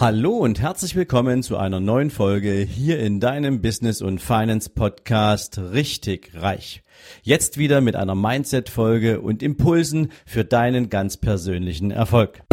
Hallo 0.00 0.36
und 0.36 0.60
herzlich 0.60 0.94
willkommen 0.94 1.42
zu 1.42 1.56
einer 1.56 1.80
neuen 1.80 2.10
Folge 2.12 2.52
hier 2.52 3.00
in 3.00 3.18
deinem 3.18 3.60
Business 3.60 4.00
und 4.00 4.20
Finance 4.20 4.70
Podcast 4.70 5.58
Richtig 5.58 6.30
Reich. 6.36 6.84
Jetzt 7.24 7.58
wieder 7.58 7.80
mit 7.80 7.96
einer 7.96 8.14
Mindset 8.14 8.68
Folge 8.68 9.20
und 9.20 9.42
Impulsen 9.42 10.12
für 10.24 10.44
deinen 10.44 10.88
ganz 10.88 11.16
persönlichen 11.16 11.90
Erfolg. 11.90 12.44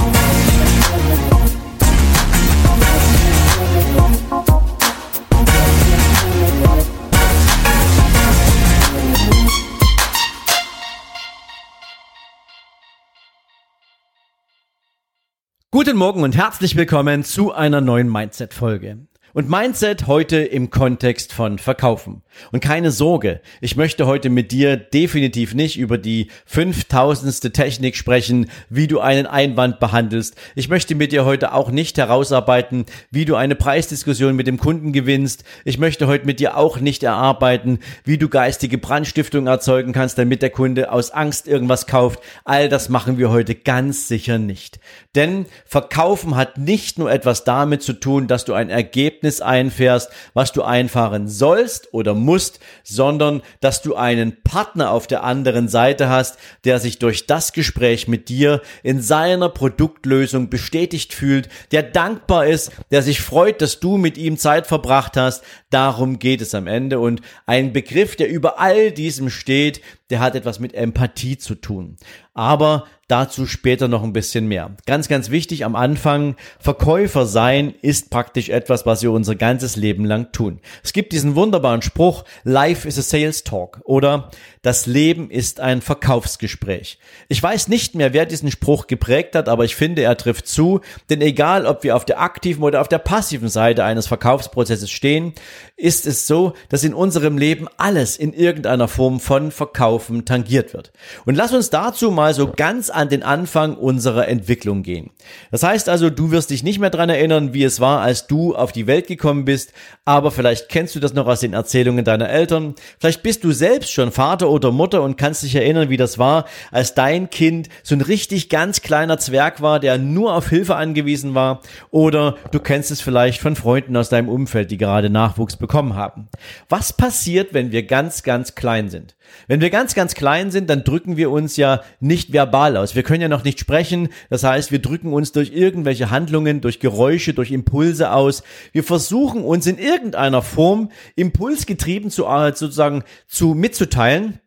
Guten 15.76 15.98
Morgen 15.98 16.24
und 16.24 16.38
herzlich 16.38 16.78
willkommen 16.78 17.26
zu 17.26 17.52
einer 17.52 17.82
neuen 17.82 18.10
Mindset-Folge. 18.10 19.00
Und 19.36 19.50
Mindset 19.50 20.08
heute 20.08 20.38
im 20.38 20.70
Kontext 20.70 21.34
von 21.34 21.60
Verkaufen. 21.60 22.22
Und 22.54 22.62
keine 22.62 22.90
Sorge, 22.90 23.42
ich 23.60 23.76
möchte 23.76 24.08
heute 24.08 24.30
mit 24.30 24.54
dir 24.54 24.78
definitiv 24.78 25.54
nicht 25.54 25.78
über 25.78 25.98
die 25.98 26.30
fünftausendste 26.46 27.52
Technik 27.52 27.98
sprechen, 27.98 28.50
wie 28.70 28.88
du 28.88 29.02
einen 29.02 29.26
Einwand 29.26 29.82
behandelst. 29.82 30.36
Ich 30.56 30.70
möchte 30.70 30.96
mit 30.96 31.12
dir 31.12 31.26
heute 31.26 31.52
auch 31.52 31.70
nicht 31.70 31.98
herausarbeiten, 31.98 32.86
wie 33.12 33.26
du 33.26 33.36
eine 33.36 33.56
Preisdiskussion 33.56 34.38
mit 34.38 34.48
dem 34.48 34.58
Kunden 34.58 34.94
gewinnst. 34.94 35.44
Ich 35.66 35.80
möchte 35.80 36.08
heute 36.08 36.26
mit 36.26 36.40
dir 36.40 36.56
auch 36.56 36.80
nicht 36.80 37.04
erarbeiten, 37.04 37.80
wie 38.06 38.18
du 38.18 38.30
geistige 38.30 38.78
Brandstiftung 38.78 39.48
erzeugen 39.48 39.92
kannst, 39.92 40.18
damit 40.18 40.44
der 40.44 40.50
Kunde 40.50 40.94
aus 40.94 41.12
Angst 41.12 41.46
irgendwas 41.46 41.88
kauft. 41.88 42.22
All 42.46 42.70
das 42.70 42.88
machen 42.88 43.18
wir 43.18 43.32
heute 43.32 43.54
ganz 43.54 44.08
sicher 44.08 44.38
nicht. 44.38 44.80
Denn 45.14 45.46
Verkaufen 45.66 46.38
hat 46.38 46.58
nicht 46.58 47.00
nur 47.00 47.12
etwas 47.12 47.44
damit 47.44 47.84
zu 47.84 47.92
tun, 47.92 48.28
dass 48.28 48.46
du 48.46 48.54
ein 48.54 48.70
Ergebnis 48.70 49.25
Ergebnis 49.26 49.42
einfährst, 49.42 50.10
was 50.34 50.52
du 50.52 50.62
einfahren 50.62 51.28
sollst 51.28 51.94
oder 51.94 52.14
musst, 52.14 52.60
sondern 52.84 53.42
dass 53.60 53.82
du 53.82 53.96
einen 53.96 54.44
Partner 54.44 54.92
auf 54.92 55.08
der 55.08 55.24
anderen 55.24 55.68
Seite 55.68 56.10
hast, 56.10 56.38
der 56.64 56.80
sich 56.80 57.00
durch 57.00 57.26
das 57.26 57.52
Gespräch 57.54 58.08
mit 58.08 58.30
dir 58.30 58.62
in 58.84 59.02
seiner 59.02 59.50
Produktlösung 59.50 60.50
bestätigt 60.50 61.14
fühlt, 61.14 61.50
der 61.72 61.84
dankbar 61.84 62.46
ist, 62.46 62.72
der 62.92 63.02
sich 63.02 63.22
freut, 63.22 63.62
dass 63.62 63.80
du 63.80 63.98
mit 63.98 64.18
ihm 64.18 64.38
Zeit 64.38 64.68
verbracht 64.68 65.18
hast. 65.18 65.44
Darum 65.72 66.20
geht 66.20 66.42
es 66.42 66.54
am 66.54 66.68
Ende. 66.68 67.00
Und 67.00 67.22
ein 67.46 67.74
Begriff, 67.74 68.16
der 68.16 68.30
über 68.30 68.60
all 68.60 68.92
diesem 68.92 69.30
steht, 69.30 69.82
der 70.10 70.20
hat 70.20 70.36
etwas 70.36 70.60
mit 70.60 70.76
Empathie 70.76 71.38
zu 71.38 71.56
tun. 71.56 71.98
Aber 72.34 72.86
dazu 73.08 73.46
später 73.46 73.88
noch 73.88 74.04
ein 74.04 74.14
bisschen 74.14 74.48
mehr. 74.48 74.76
Ganz, 74.86 75.08
ganz 75.08 75.30
wichtig 75.30 75.64
am 75.64 75.76
Anfang, 75.76 76.36
Verkäufer 76.60 77.26
sein 77.26 77.74
ist 77.82 78.10
praktisch 78.10 78.50
etwas, 78.50 78.86
was 78.86 79.04
wir 79.04 79.12
unser 79.12 79.36
ganzes 79.36 79.76
Leben 79.76 80.06
lang 80.06 80.32
tun. 80.32 80.60
Es 80.84 80.94
gibt 80.94 81.12
diesen 81.12 81.36
wunderbaren 81.36 81.82
Spruch, 81.82 82.24
Life 82.44 82.88
is 82.88 82.98
a 82.98 83.02
Sales 83.02 83.44
Talk 83.44 83.82
oder 83.84 84.32
das 84.66 84.88
Leben 84.88 85.30
ist 85.30 85.60
ein 85.60 85.80
Verkaufsgespräch. 85.80 86.98
Ich 87.28 87.42
weiß 87.42 87.68
nicht 87.68 87.94
mehr, 87.94 88.14
wer 88.14 88.26
diesen 88.26 88.50
Spruch 88.50 88.88
geprägt 88.88 89.36
hat, 89.36 89.48
aber 89.48 89.64
ich 89.64 89.76
finde, 89.76 90.02
er 90.02 90.18
trifft 90.18 90.48
zu, 90.48 90.82
denn 91.12 91.22
egal, 91.22 91.68
ob 91.68 91.84
wir 91.84 91.96
auf 91.96 92.04
der 92.04 92.20
aktiven 92.20 92.64
oder 92.64 92.82
auf 92.82 92.88
der 92.88 92.98
passiven 92.98 93.48
Seite 93.48 93.84
eines 93.84 94.08
Verkaufsprozesses 94.08 94.90
stehen, 94.90 95.34
ist 95.78 96.08
es 96.08 96.26
so, 96.26 96.54
dass 96.70 96.84
in 96.84 96.96
unserem 96.96 97.38
Leben 97.38 97.68
alles 97.78 98.18
in 98.18 98.34
irgendeiner 98.34 98.88
Form 98.88 99.20
von 99.20 99.52
Verkaufen 99.52 100.26
tangiert 100.26 100.74
wird. 100.74 100.92
Und 101.26 101.36
lass 101.36 101.54
uns 101.54 101.70
dazu 101.70 102.10
mal 102.10 102.34
so 102.34 102.52
ganz 102.52 102.90
an 102.90 103.10
den 103.10 103.22
Anfang 103.22 103.76
unserer 103.76 104.28
Entwicklung 104.28 104.82
gehen. 104.82 105.12
Das 105.52 105.62
heißt 105.62 105.90
also, 105.90 106.10
du 106.10 106.32
wirst 106.32 106.50
dich 106.50 106.64
nicht 106.64 106.80
mehr 106.80 106.90
dran 106.90 107.10
erinnern, 107.10 107.54
wie 107.54 107.66
es 107.66 107.82
war, 107.82 108.02
als 108.02 108.26
du 108.26 108.56
auf 108.56 108.72
die 108.72 108.88
Welt 108.88 109.06
gekommen 109.06 109.46
bist, 109.46 109.74
aber 110.06 110.32
vielleicht 110.32 110.70
kennst 110.70 110.96
du 110.96 111.00
das 111.00 111.14
noch 111.14 111.28
aus 111.28 111.42
den 111.42 111.54
Erzählungen 111.54 112.04
deiner 112.04 112.30
Eltern, 112.30 112.74
vielleicht 112.98 113.22
bist 113.22 113.44
du 113.44 113.52
selbst 113.52 113.92
schon 113.92 114.12
Vater 114.12 114.55
oder 114.56 114.72
Mutter 114.72 115.04
und 115.04 115.18
kannst 115.18 115.44
dich 115.44 115.56
erinnern, 115.56 115.90
wie 115.90 115.98
das 115.98 116.18
war, 116.18 116.46
als 116.72 116.96
dein 116.96 117.30
Kind 117.30 117.70
so 117.84 117.96
ein 117.96 118.02
richtig 118.02 118.50
ganz 118.50 118.82
kleiner 118.82 119.18
Zwerg 119.18 119.62
war, 119.62 119.80
der 119.80 119.98
nur 119.98 120.34
auf 120.34 120.50
Hilfe 120.50 120.76
angewiesen 120.76 121.36
war. 121.36 121.62
Oder 121.92 122.36
du 122.52 122.60
kennst 122.60 122.92
es 122.92 123.02
vielleicht 123.02 123.42
von 123.42 123.56
Freunden 123.56 123.96
aus 123.98 124.10
deinem 124.10 124.30
Umfeld, 124.30 124.72
die 124.72 124.78
gerade 124.78 125.10
Nachwuchs 125.10 125.58
bekommen 125.58 125.96
haben. 125.96 126.30
Was 126.70 126.94
passiert, 126.94 127.54
wenn 127.54 127.72
wir 127.72 127.84
ganz, 127.84 128.24
ganz 128.24 128.56
klein 128.56 128.90
sind? 128.90 129.16
Wenn 129.48 129.62
wir 129.62 129.70
ganz, 129.70 129.96
ganz 129.96 130.16
klein 130.16 130.52
sind, 130.52 130.70
dann 130.70 130.84
drücken 130.84 131.18
wir 131.18 131.30
uns 131.30 131.58
ja 131.58 131.82
nicht 132.00 132.34
verbal 132.34 132.78
aus. 132.78 132.96
Wir 132.96 133.04
können 133.04 133.22
ja 133.22 133.28
noch 133.28 133.44
nicht 133.44 133.60
sprechen. 133.60 134.10
Das 134.30 134.44
heißt, 134.44 134.72
wir 134.72 134.80
drücken 134.80 135.14
uns 135.14 135.32
durch 135.32 135.52
irgendwelche 135.54 136.10
Handlungen, 136.10 136.62
durch 136.62 136.80
Geräusche, 136.80 137.34
durch 137.34 137.52
Impulse 137.52 138.12
aus. 138.12 138.44
Wir 138.72 138.84
versuchen 138.84 139.44
uns 139.44 139.68
in 139.68 139.78
irgendeiner 139.78 140.42
Form 140.42 140.92
impulsgetrieben 141.16 142.10
zu, 142.10 142.26
äh, 142.26 142.54
sozusagen 142.56 143.04
zu 143.28 143.54
mitzuteilen 143.54 144.40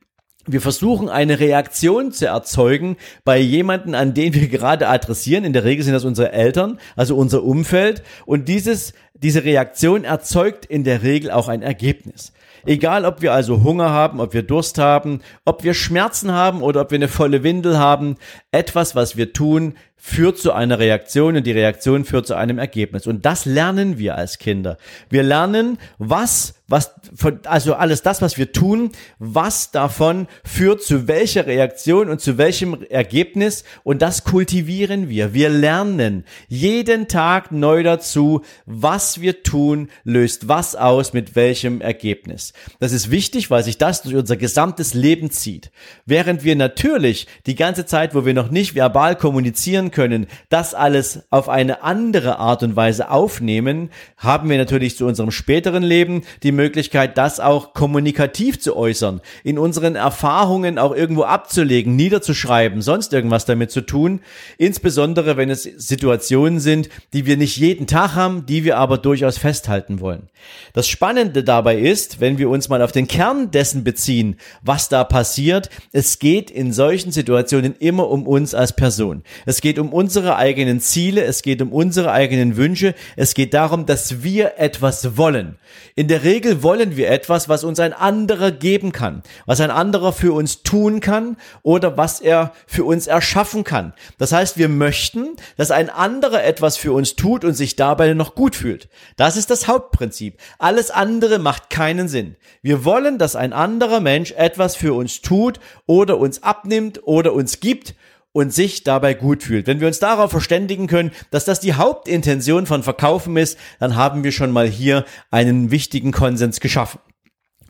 wir 0.49 0.61
versuchen 0.61 1.09
eine 1.09 1.41
Reaktion 1.41 2.13
zu 2.13 2.27
erzeugen 2.27 2.97
bei 3.25 3.39
jemanden, 3.39 3.95
an 3.95 4.15
den 4.15 4.35
wir 4.35 4.49
gerade 4.49 4.89
adressieren. 4.89 5.45
In 5.45 5.53
der 5.53 5.65
Regel 5.65 5.85
sind 5.85 5.95
das 5.95 6.05
unsere 6.05 6.33
Eltern, 6.33 6.79
also 6.97 7.17
unser 7.17 7.43
Umfeld. 7.45 8.03
Und 8.27 8.49
dieses, 8.49 8.95
diese 9.15 9.45
Reaktion 9.45 10.05
erzeugt 10.05 10.67
in 10.67 10.85
der 10.85 11.03
Regel 11.03 11.31
auch 11.31 11.49
ein 11.49 11.63
Ergebnis. 11.63 12.33
Egal, 12.67 13.05
ob 13.05 13.23
wir 13.23 13.33
also 13.33 13.63
Hunger 13.63 13.91
haben, 13.91 14.21
ob 14.21 14.35
wir 14.35 14.43
Durst 14.43 14.79
haben, 14.79 15.21
ob 15.45 15.65
wir 15.65 15.75
Schmerzen 15.75 16.33
haben 16.33 16.63
oder 16.63 16.83
ob 16.83 16.91
wir 16.91 16.97
eine 16.97 17.09
volle 17.09 17.43
Windel 17.43 17.79
haben, 17.79 18.17
etwas, 18.51 18.95
was 18.95 19.17
wir 19.17 19.33
tun, 19.33 19.75
führt 19.97 20.39
zu 20.39 20.53
einer 20.53 20.79
Reaktion 20.79 21.37
und 21.37 21.47
die 21.47 21.53
Reaktion 21.53 22.05
führt 22.05 22.27
zu 22.27 22.35
einem 22.35 22.59
Ergebnis. 22.59 23.07
Und 23.07 23.25
das 23.25 23.45
lernen 23.45 23.99
wir 23.99 24.17
als 24.17 24.39
Kinder. 24.39 24.77
Wir 25.09 25.23
lernen, 25.23 25.79
was, 25.99 26.55
was, 26.69 26.93
von, 27.15 27.41
also 27.45 27.75
alles 27.75 28.03
das, 28.03 28.21
was 28.21 28.37
wir 28.37 28.53
tun, 28.53 28.91
was 29.19 29.71
davon 29.71 30.29
führt 30.45 30.83
zu 30.83 31.09
welcher 31.09 31.47
Reaktion 31.47 32.11
und 32.11 32.21
zu 32.21 32.37
welchem 32.37 32.85
Ergebnis 32.91 33.65
und 33.85 34.03
das 34.03 34.25
kultivieren 34.25 35.09
wir. 35.09 35.33
Wir 35.33 35.49
lernen 35.49 36.25
jeden 36.47 37.09
Tag 37.09 37.51
neu 37.53 37.83
dazu, 37.83 38.43
was 38.67 39.23
wir 39.23 39.43
tun, 39.43 39.89
löst 40.05 40.49
was 40.49 40.77
aus, 40.77 41.15
mit 41.15 41.35
welchem 41.35 41.81
Ergebnis. 41.81 42.53
Das 42.81 42.93
ist 42.93 43.11
wichtig, 43.11 43.51
weil 43.51 43.65
sich 43.65 43.79
das 43.79 44.03
durch 44.03 44.15
unser 44.15 44.37
gesamtes 44.37 44.93
Leben 44.93 45.31
zieht. 45.31 45.71
Während 46.05 46.45
wir 46.45 46.55
natürlich 46.55 47.27
die 47.47 47.55
ganze 47.55 47.87
Zeit, 47.87 48.15
wo 48.15 48.27
wir 48.27 48.35
noch 48.35 48.51
nicht 48.51 48.75
verbal 48.75 49.17
kommunizieren, 49.17 49.91
können, 49.91 50.27
das 50.51 50.75
alles 50.75 51.21
auf 51.31 51.49
eine 51.49 51.83
andere 51.83 52.39
Art 52.39 52.63
und 52.63 52.77
Weise 52.77 53.11
aufnehmen, 53.11 53.89
haben 54.19 54.51
wir 54.51 54.59
natürlich 54.59 54.99
zu 54.99 55.07
unserem 55.07 55.31
späteren 55.31 55.83
Leben 55.83 56.23
die 56.43 56.58
Möglichkeit, 56.59 57.17
das 57.17 57.39
auch 57.39 57.73
kommunikativ 57.73 58.59
zu 58.59 58.77
äußern, 58.77 59.21
in 59.45 59.59
unseren 59.59 59.95
Erfahrungen 59.95 60.77
auch 60.79 60.95
irgendwo 60.95 61.23
abzulegen, 61.23 61.95
niederzuschreiben, 61.95 62.83
sonst 62.83 63.13
irgendwas 63.13 63.45
damit 63.45 63.71
zu 63.71 63.81
tun, 63.81 64.21
insbesondere 64.59 65.37
wenn 65.37 65.51
es 65.51 65.63
Situationen 65.63 66.59
sind, 66.59 66.89
die 67.13 67.27
wir 67.27 67.37
nicht 67.37 67.57
jeden 67.57 67.87
Tag 67.87 68.17
haben, 68.17 68.45
die 68.45 68.65
wir 68.65 68.77
aber 68.77 68.99
durchaus 68.99 69.39
festhalten 69.39 70.01
wollen. 70.01 70.29
Das 70.73 70.89
Spannende 70.89 71.45
dabei 71.45 71.79
ist, 71.79 72.21
wenn 72.21 72.39
wir 72.39 72.49
uns 72.49 72.69
mal 72.69 72.83
auf 72.83 72.93
den 72.93 73.07
Kern 73.07 73.51
dessen 73.51 73.85
beziehen, 73.85 74.37
was 74.63 74.89
da 74.89 75.05
passiert, 75.05 75.71
es 75.93 76.19
geht 76.19 76.51
in 76.51 76.73
solchen 76.73 77.13
Situationen 77.13 77.77
immer 77.79 78.09
um 78.09 78.27
uns 78.27 78.55
als 78.55 78.75
Person. 78.75 79.23
Es 79.47 79.61
geht 79.61 79.79
um 79.79 79.93
unsere 79.93 80.37
eigenen 80.37 80.81
Ziele, 80.81 81.23
es 81.23 81.43
geht 81.43 81.63
um 81.63 81.73
unsere 81.73 82.11
eigenen 82.11 82.57
Wünsche, 82.57 82.95
es 83.17 83.35
geht 83.35 83.55
darum, 83.55 83.87
dass 83.87 84.23
wir 84.23 84.55
etwas 84.59 85.17
wollen. 85.17 85.57
In 85.95 86.09
der 86.09 86.25
Regel 86.25 86.48
wollen 86.63 86.97
wir 86.97 87.11
etwas, 87.11 87.49
was 87.49 87.65
uns 87.65 87.81
ein 87.81 87.93
anderer 87.93 88.51
geben 88.51 88.93
kann, 88.93 89.23
was 89.47 89.61
ein 89.61 89.71
anderer 89.71 90.13
für 90.13 90.33
uns 90.33 90.63
tun 90.63 91.01
kann 91.01 91.37
oder 91.63 91.97
was 91.97 92.21
er 92.21 92.53
für 92.67 92.85
uns 92.85 93.07
erschaffen 93.07 93.65
kann. 93.65 93.93
Das 94.19 94.33
heißt, 94.33 94.59
wir 94.59 94.69
möchten, 94.69 95.37
dass 95.57 95.71
ein 95.71 95.91
anderer 95.91 96.45
etwas 96.45 96.77
für 96.77 96.93
uns 96.93 97.17
tut 97.17 97.45
und 97.45 97.55
sich 97.55 97.77
dabei 97.77 98.15
noch 98.15 98.35
gut 98.35 98.57
fühlt. 98.57 98.89
Das 99.17 99.37
ist 99.37 99.51
das 99.51 99.69
Hauptprinzip. 99.69 100.39
Alles 100.59 100.91
andere 100.91 101.39
macht 101.39 101.71
keinen 101.71 102.09
Sinn. 102.09 102.37
Wir 102.63 102.85
wollen, 102.85 103.19
dass 103.19 103.37
ein 103.37 103.53
anderer 103.53 104.01
Mensch 104.01 104.33
etwas 104.33 104.77
für 104.77 104.95
uns 104.95 105.21
tut 105.23 105.61
oder 105.87 106.19
uns 106.19 106.43
abnimmt 106.43 107.01
oder 107.05 107.33
uns 107.33 107.61
gibt 107.61 107.95
und 108.33 108.53
sich 108.53 108.85
dabei 108.85 109.15
gut 109.15 109.43
fühlt. 109.43 109.67
Wenn 109.67 109.81
wir 109.81 109.87
uns 109.87 109.99
darauf 109.99 110.31
verständigen 110.31 110.87
können, 110.87 111.13
dass 111.31 111.45
das 111.45 111.61
die 111.61 111.75
Hauptintention 111.75 112.67
von 112.67 112.83
Verkaufen 112.83 113.37
ist, 113.37 113.59
dann 113.81 113.97
haben 113.97 114.25
wir 114.25 114.33
schon 114.33 114.53
mal 114.53 114.69
hier 114.69 115.05
einen 115.31 115.71
wichtigen 115.71 116.13
Konsens 116.13 116.61
geschaffen. 116.61 117.01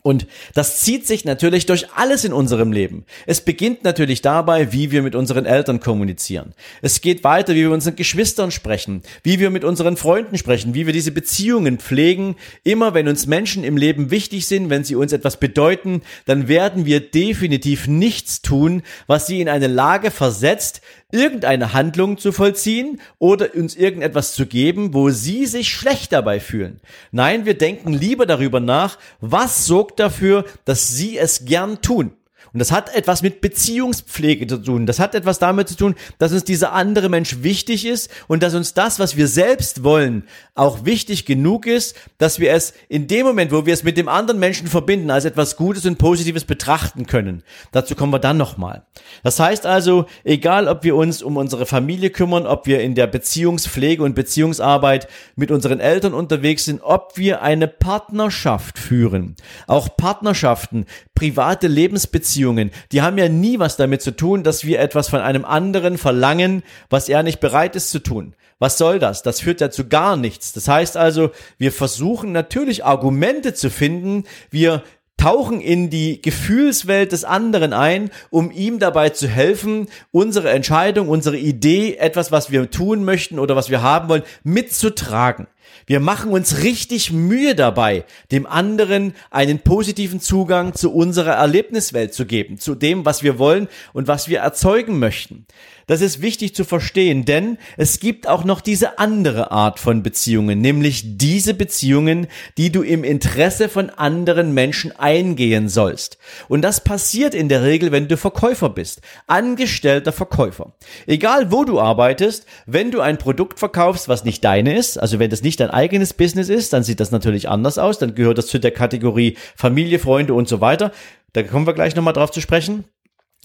Und 0.09 0.25
das 0.55 0.81
zieht 0.81 1.05
sich 1.05 1.23
natürlich 1.23 1.67
durch 1.67 1.85
alles 1.93 2.25
in 2.25 2.33
unserem 2.33 2.71
Leben. 2.71 3.05
Es 3.27 3.41
beginnt 3.41 3.83
natürlich 3.83 4.23
dabei, 4.23 4.73
wie 4.73 4.89
wir 4.89 5.03
mit 5.03 5.13
unseren 5.13 5.45
Eltern 5.45 5.79
kommunizieren. 5.79 6.55
Es 6.81 7.01
geht 7.01 7.23
weiter, 7.23 7.53
wie 7.53 7.59
wir 7.59 7.67
mit 7.67 7.75
unseren 7.75 7.95
Geschwistern 7.95 8.49
sprechen, 8.49 9.03
wie 9.21 9.39
wir 9.39 9.51
mit 9.51 9.63
unseren 9.63 9.97
Freunden 9.97 10.39
sprechen, 10.39 10.73
wie 10.73 10.87
wir 10.87 10.93
diese 10.93 11.11
Beziehungen 11.11 11.77
pflegen. 11.77 12.37
Immer 12.63 12.95
wenn 12.95 13.07
uns 13.07 13.27
Menschen 13.27 13.63
im 13.63 13.77
Leben 13.77 14.09
wichtig 14.09 14.47
sind, 14.47 14.71
wenn 14.71 14.83
sie 14.83 14.95
uns 14.95 15.13
etwas 15.13 15.37
bedeuten, 15.37 16.01
dann 16.25 16.47
werden 16.47 16.87
wir 16.87 17.01
definitiv 17.01 17.87
nichts 17.87 18.41
tun, 18.41 18.81
was 19.05 19.27
sie 19.27 19.41
in 19.41 19.47
eine 19.47 19.67
Lage 19.67 20.09
versetzt, 20.09 20.81
irgendeine 21.11 21.73
Handlung 21.73 22.17
zu 22.17 22.31
vollziehen 22.31 23.01
oder 23.17 23.55
uns 23.55 23.75
irgendetwas 23.75 24.33
zu 24.33 24.45
geben, 24.45 24.93
wo 24.93 25.09
sie 25.09 25.45
sich 25.45 25.69
schlecht 25.69 26.11
dabei 26.11 26.39
fühlen. 26.39 26.79
Nein, 27.11 27.45
wir 27.45 27.57
denken 27.57 27.93
lieber 27.93 28.25
darüber 28.25 28.59
nach, 28.59 28.97
was 29.19 29.65
sorgt 29.65 29.99
dafür, 29.99 30.45
dass 30.65 30.89
sie 30.89 31.17
es 31.17 31.45
gern 31.45 31.81
tun. 31.81 32.13
Und 32.53 32.59
das 32.59 32.71
hat 32.71 32.95
etwas 32.95 33.21
mit 33.21 33.41
Beziehungspflege 33.41 34.47
zu 34.47 34.57
tun. 34.57 34.85
Das 34.85 34.99
hat 34.99 35.13
etwas 35.15 35.39
damit 35.39 35.69
zu 35.69 35.75
tun, 35.75 35.95
dass 36.17 36.31
uns 36.31 36.43
dieser 36.43 36.73
andere 36.73 37.09
Mensch 37.09 37.43
wichtig 37.43 37.85
ist 37.85 38.09
und 38.27 38.41
dass 38.41 38.55
uns 38.55 38.73
das, 38.73 38.99
was 38.99 39.17
wir 39.17 39.27
selbst 39.27 39.83
wollen, 39.83 40.23
auch 40.55 40.85
wichtig 40.85 41.25
genug 41.25 41.67
ist, 41.67 41.95
dass 42.17 42.39
wir 42.39 42.51
es 42.51 42.73
in 42.87 43.07
dem 43.07 43.25
Moment, 43.25 43.51
wo 43.51 43.65
wir 43.65 43.73
es 43.73 43.83
mit 43.83 43.97
dem 43.97 44.09
anderen 44.09 44.39
Menschen 44.39 44.67
verbinden, 44.67 45.11
als 45.11 45.25
etwas 45.25 45.57
Gutes 45.57 45.85
und 45.85 45.97
Positives 45.97 46.45
betrachten 46.45 47.05
können. 47.05 47.43
Dazu 47.71 47.95
kommen 47.95 48.13
wir 48.13 48.19
dann 48.19 48.37
nochmal. 48.37 48.83
Das 49.23 49.39
heißt 49.39 49.65
also, 49.65 50.05
egal 50.23 50.67
ob 50.67 50.83
wir 50.83 50.95
uns 50.95 51.21
um 51.21 51.37
unsere 51.37 51.65
Familie 51.65 52.09
kümmern, 52.09 52.47
ob 52.47 52.65
wir 52.65 52.81
in 52.81 52.95
der 52.95 53.07
Beziehungspflege 53.07 54.03
und 54.03 54.15
Beziehungsarbeit 54.15 55.07
mit 55.35 55.51
unseren 55.51 55.79
Eltern 55.79 56.13
unterwegs 56.13 56.65
sind, 56.65 56.81
ob 56.81 57.13
wir 57.15 57.41
eine 57.41 57.67
Partnerschaft 57.67 58.79
führen. 58.79 59.35
Auch 59.67 59.95
Partnerschaften, 59.95 60.85
private 61.15 61.67
Lebensbeziehungen, 61.67 62.28
Beziehungen, 62.29 62.69
die 62.91 63.01
haben 63.01 63.17
ja 63.17 63.27
nie 63.27 63.57
was 63.57 63.75
damit 63.75 64.03
zu 64.03 64.15
tun, 64.15 64.43
dass 64.43 64.63
wir 64.63 64.79
etwas 64.79 65.09
von 65.09 65.19
einem 65.19 65.45
anderen 65.45 65.97
verlangen, 65.97 66.61
was 66.89 67.09
er 67.09 67.23
nicht 67.23 67.39
bereit 67.39 67.75
ist 67.75 67.89
zu 67.89 67.99
tun. 67.99 68.35
Was 68.59 68.77
soll 68.77 68.99
das? 68.99 69.23
Das 69.23 69.41
führt 69.41 69.61
ja 69.61 69.71
zu 69.71 69.87
gar 69.87 70.15
nichts. 70.15 70.53
Das 70.53 70.67
heißt 70.67 70.95
also, 70.95 71.31
wir 71.57 71.71
versuchen 71.71 72.31
natürlich 72.31 72.85
Argumente 72.85 73.55
zu 73.55 73.71
finden, 73.71 74.25
wir 74.51 74.83
tauchen 75.17 75.59
in 75.59 75.89
die 75.89 76.21
Gefühlswelt 76.21 77.13
des 77.13 77.23
anderen 77.23 77.73
ein, 77.73 78.11
um 78.29 78.51
ihm 78.51 78.77
dabei 78.77 79.09
zu 79.09 79.27
helfen, 79.27 79.87
unsere 80.11 80.51
Entscheidung, 80.51 81.09
unsere 81.09 81.37
Idee, 81.37 81.95
etwas, 81.95 82.31
was 82.31 82.51
wir 82.51 82.69
tun 82.69 83.03
möchten 83.03 83.39
oder 83.39 83.55
was 83.55 83.71
wir 83.71 83.81
haben 83.81 84.07
wollen, 84.07 84.23
mitzutragen. 84.43 85.47
Wir 85.85 85.99
machen 85.99 86.31
uns 86.31 86.61
richtig 86.63 87.11
Mühe 87.11 87.55
dabei, 87.55 88.05
dem 88.31 88.45
anderen 88.45 89.13
einen 89.31 89.59
positiven 89.59 90.19
Zugang 90.19 90.73
zu 90.73 90.93
unserer 90.93 91.33
Erlebniswelt 91.33 92.13
zu 92.13 92.25
geben, 92.25 92.57
zu 92.57 92.75
dem, 92.75 93.05
was 93.05 93.23
wir 93.23 93.39
wollen 93.39 93.67
und 93.93 94.07
was 94.07 94.27
wir 94.27 94.39
erzeugen 94.39 94.99
möchten. 94.99 95.45
Das 95.89 96.01
ist 96.01 96.21
wichtig 96.21 96.53
zu 96.53 96.65
verstehen, 96.65 97.25
denn 97.25 97.57
es 97.75 97.99
gibt 97.99 98.27
auch 98.27 98.43
noch 98.43 98.61
diese 98.61 98.99
andere 98.99 99.49
Art 99.49 99.79
von 99.79 100.03
Beziehungen, 100.03 100.61
nämlich 100.61 101.17
diese 101.17 101.55
Beziehungen, 101.55 102.27
die 102.59 102.71
du 102.71 102.83
im 102.83 103.03
Interesse 103.03 103.69
von 103.69 103.89
anderen 103.89 104.53
Menschen 104.53 104.91
eingehen 104.99 105.67
sollst. 105.67 106.19
Und 106.47 106.61
das 106.61 106.83
passiert 106.83 107.33
in 107.33 107.49
der 107.49 107.63
Regel, 107.63 107.91
wenn 107.91 108.07
du 108.07 108.17
Verkäufer 108.17 108.69
bist, 108.69 109.01
angestellter 109.25 110.11
Verkäufer. 110.11 110.73
Egal 111.07 111.51
wo 111.51 111.63
du 111.63 111.79
arbeitest, 111.79 112.45
wenn 112.67 112.91
du 112.91 113.01
ein 113.01 113.17
Produkt 113.17 113.57
verkaufst, 113.57 114.07
was 114.07 114.23
nicht 114.23 114.43
deine 114.43 114.77
ist, 114.77 114.99
also 114.99 115.17
wenn 115.17 115.31
das 115.31 115.41
nicht 115.41 115.58
dein 115.59 115.69
eigenes 115.69 116.13
Business 116.13 116.49
ist, 116.49 116.73
dann 116.73 116.83
sieht 116.83 116.99
das 116.99 117.11
natürlich 117.11 117.49
anders 117.49 117.77
aus, 117.77 117.99
dann 117.99 118.15
gehört 118.15 118.37
das 118.37 118.47
zu 118.47 118.59
der 118.59 118.71
Kategorie 118.71 119.37
Familie, 119.55 119.99
Freunde 119.99 120.33
und 120.33 120.47
so 120.47 120.61
weiter. 120.61 120.91
Da 121.33 121.43
kommen 121.43 121.67
wir 121.67 121.73
gleich 121.73 121.95
nochmal 121.95 122.13
drauf 122.13 122.31
zu 122.31 122.41
sprechen. 122.41 122.85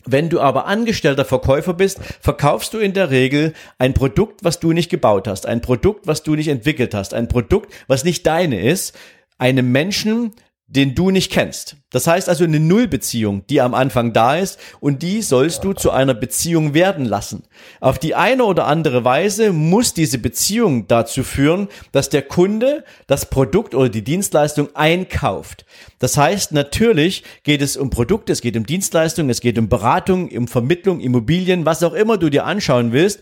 Wenn 0.06 0.28
du 0.28 0.40
aber 0.40 0.66
angestellter 0.66 1.25
Verkäufer 1.25 1.72
bist, 1.72 1.99
verkaufst 2.20 2.75
du 2.75 2.78
in 2.78 2.93
der 2.93 3.11
Regel 3.11 3.55
ein 3.78 3.94
Produkt, 3.94 4.44
was 4.44 4.61
du 4.61 4.72
nicht 4.72 4.90
gebaut 4.90 5.26
hast, 5.26 5.46
ein 5.46 5.62
Produkt, 5.62 6.06
was 6.06 6.22
du 6.22 6.34
nicht 6.34 6.49
entwickelt 6.49 6.94
hast, 6.94 7.14
ein 7.14 7.28
Produkt, 7.28 7.72
was 7.87 8.05
nicht 8.05 8.26
deine 8.26 8.61
ist, 8.61 8.96
einem 9.38 9.72
Menschen, 9.72 10.32
den 10.66 10.94
du 10.94 11.11
nicht 11.11 11.31
kennst. 11.31 11.76
Das 11.90 12.06
heißt 12.06 12.28
also 12.28 12.43
eine 12.43 12.58
Nullbeziehung, 12.58 13.46
die 13.49 13.61
am 13.61 13.75
Anfang 13.75 14.12
da 14.12 14.37
ist 14.37 14.58
und 14.81 15.02
die 15.02 15.22
sollst 15.22 15.62
du 15.62 15.75
zu 15.75 15.90
einer 15.90 16.14
Beziehung 16.14 16.75
werden 16.75 17.05
lassen. 17.05 17.44
Auf 17.81 17.99
die 17.99 18.14
eine 18.14 18.44
oder 18.44 18.66
andere 18.66 19.05
Weise 19.05 19.52
muss 19.52 19.94
diese 19.94 20.19
Beziehung 20.19 20.88
dazu 20.88 21.22
führen, 21.22 21.69
dass 21.93 22.08
der 22.08 22.22
Kunde 22.22 22.82
das 23.06 23.28
Produkt 23.28 23.75
oder 23.75 23.90
die 23.90 24.02
Dienstleistung 24.02 24.75
einkauft. 24.75 25.66
Das 25.99 26.16
heißt, 26.16 26.52
natürlich 26.52 27.22
geht 27.44 27.62
es 27.62 27.76
um 27.76 27.90
Produkte, 27.90 28.32
es 28.32 28.40
geht 28.40 28.56
um 28.56 28.66
Dienstleistungen, 28.66 29.31
es 29.31 29.40
geht 29.40 29.58
um 29.58 29.69
Beratung, 29.69 30.31
um 30.31 30.49
Vermittlung, 30.49 31.00
Immobilien, 31.00 31.66
was 31.66 31.82
auch 31.82 31.94
immer 31.94 32.16
du 32.16 32.31
dir 32.31 32.44
anschauen 32.44 32.93
willst. 32.93 33.20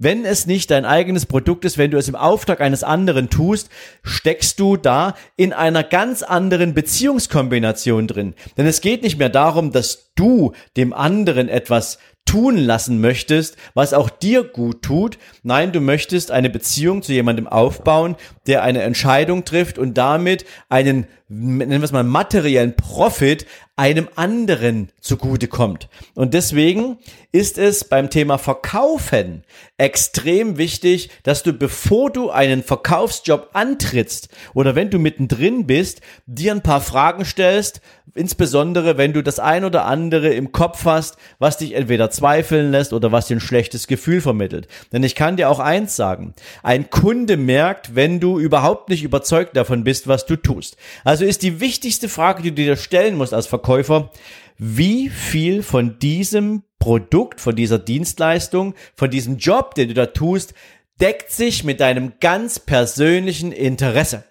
Wenn 0.00 0.24
es 0.24 0.46
nicht 0.46 0.70
dein 0.70 0.84
eigenes 0.84 1.26
Produkt 1.26 1.64
ist, 1.64 1.76
wenn 1.76 1.90
du 1.90 1.98
es 1.98 2.06
im 2.06 2.14
Auftrag 2.14 2.60
eines 2.60 2.84
anderen 2.84 3.30
tust, 3.30 3.68
steckst 4.04 4.60
du 4.60 4.76
da 4.76 5.16
in 5.36 5.52
einer 5.52 5.82
ganz 5.82 6.22
anderen 6.22 6.72
Beziehungskombination 6.72 8.06
drin. 8.06 8.34
Denn 8.56 8.66
es 8.66 8.80
geht 8.80 9.02
nicht 9.02 9.18
mehr 9.18 9.28
darum, 9.28 9.72
dass 9.72 10.12
du 10.14 10.52
dem 10.76 10.92
anderen 10.92 11.48
etwas 11.48 11.98
tun 12.28 12.58
lassen 12.58 13.00
möchtest, 13.00 13.56
was 13.74 13.92
auch 13.92 14.08
dir 14.08 14.44
gut 14.44 14.82
tut. 14.82 15.18
Nein, 15.42 15.72
du 15.72 15.80
möchtest 15.80 16.30
eine 16.30 16.48
Beziehung 16.48 17.02
zu 17.02 17.12
jemandem 17.12 17.48
aufbauen, 17.48 18.14
der 18.46 18.62
eine 18.62 18.82
Entscheidung 18.82 19.44
trifft 19.44 19.78
und 19.78 19.94
damit 19.98 20.44
einen, 20.68 21.08
nennen 21.28 21.80
wir 21.80 21.84
es 21.84 21.92
mal, 21.92 22.04
materiellen 22.04 22.74
Profit 22.74 23.46
einem 23.76 24.08
anderen 24.16 24.90
zugutekommt. 25.00 25.88
Und 26.14 26.34
deswegen 26.34 26.98
ist 27.30 27.58
es 27.58 27.84
beim 27.84 28.10
Thema 28.10 28.38
Verkaufen 28.38 29.44
extrem 29.76 30.58
wichtig, 30.58 31.10
dass 31.22 31.44
du, 31.44 31.52
bevor 31.52 32.10
du 32.10 32.30
einen 32.30 32.64
Verkaufsjob 32.64 33.50
antrittst 33.52 34.30
oder 34.52 34.74
wenn 34.74 34.90
du 34.90 34.98
mittendrin 34.98 35.66
bist, 35.66 36.00
dir 36.26 36.52
ein 36.52 36.62
paar 36.62 36.80
Fragen 36.80 37.24
stellst, 37.24 37.80
insbesondere 38.14 38.98
wenn 38.98 39.12
du 39.12 39.22
das 39.22 39.38
ein 39.38 39.64
oder 39.64 39.84
andere 39.84 40.30
im 40.30 40.50
Kopf 40.50 40.84
hast, 40.84 41.16
was 41.38 41.58
dich 41.58 41.74
entweder 41.74 42.10
zweifeln 42.10 42.72
lässt 42.72 42.92
oder 42.92 43.12
was 43.12 43.26
dir 43.26 43.36
ein 43.36 43.40
schlechtes 43.40 43.86
Gefühl 43.86 44.20
vermittelt. 44.20 44.66
Denn 44.92 45.04
ich 45.04 45.14
kann 45.14 45.36
dir 45.36 45.48
auch 45.48 45.60
eins 45.60 45.94
sagen, 45.94 46.34
ein 46.64 46.90
Kunde 46.90 47.36
merkt, 47.36 47.94
wenn 47.94 48.18
du 48.18 48.40
überhaupt 48.40 48.88
nicht 48.88 49.04
überzeugt 49.04 49.56
davon 49.56 49.84
bist, 49.84 50.08
was 50.08 50.26
du 50.26 50.34
tust. 50.34 50.76
Also 51.18 51.28
ist 51.28 51.42
die 51.42 51.58
wichtigste 51.58 52.08
Frage, 52.08 52.44
die 52.44 52.50
du 52.50 52.62
dir 52.62 52.76
stellen 52.76 53.16
musst 53.16 53.34
als 53.34 53.48
Verkäufer, 53.48 54.12
wie 54.56 55.08
viel 55.08 55.64
von 55.64 55.98
diesem 55.98 56.62
Produkt, 56.78 57.40
von 57.40 57.56
dieser 57.56 57.80
Dienstleistung, 57.80 58.76
von 58.94 59.10
diesem 59.10 59.36
Job, 59.36 59.74
den 59.74 59.88
du 59.88 59.94
da 59.94 60.06
tust, 60.06 60.54
deckt 61.00 61.32
sich 61.32 61.64
mit 61.64 61.80
deinem 61.80 62.12
ganz 62.20 62.60
persönlichen 62.60 63.50
Interesse. 63.50 64.22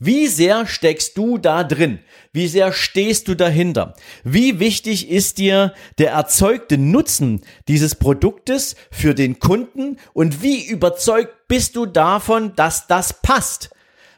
Wie 0.00 0.26
sehr 0.26 0.66
steckst 0.66 1.16
du 1.16 1.38
da 1.38 1.62
drin? 1.62 2.00
Wie 2.32 2.48
sehr 2.48 2.72
stehst 2.72 3.28
du 3.28 3.36
dahinter? 3.36 3.94
Wie 4.24 4.58
wichtig 4.58 5.10
ist 5.10 5.38
dir 5.38 5.74
der 5.98 6.10
erzeugte 6.10 6.76
Nutzen 6.76 7.42
dieses 7.68 7.94
Produktes 7.94 8.74
für 8.90 9.14
den 9.14 9.38
Kunden 9.38 9.98
und 10.12 10.42
wie 10.42 10.66
überzeugt 10.66 11.46
bist 11.46 11.76
du 11.76 11.86
davon, 11.86 12.56
dass 12.56 12.88
das 12.88 13.22
passt? 13.22 13.70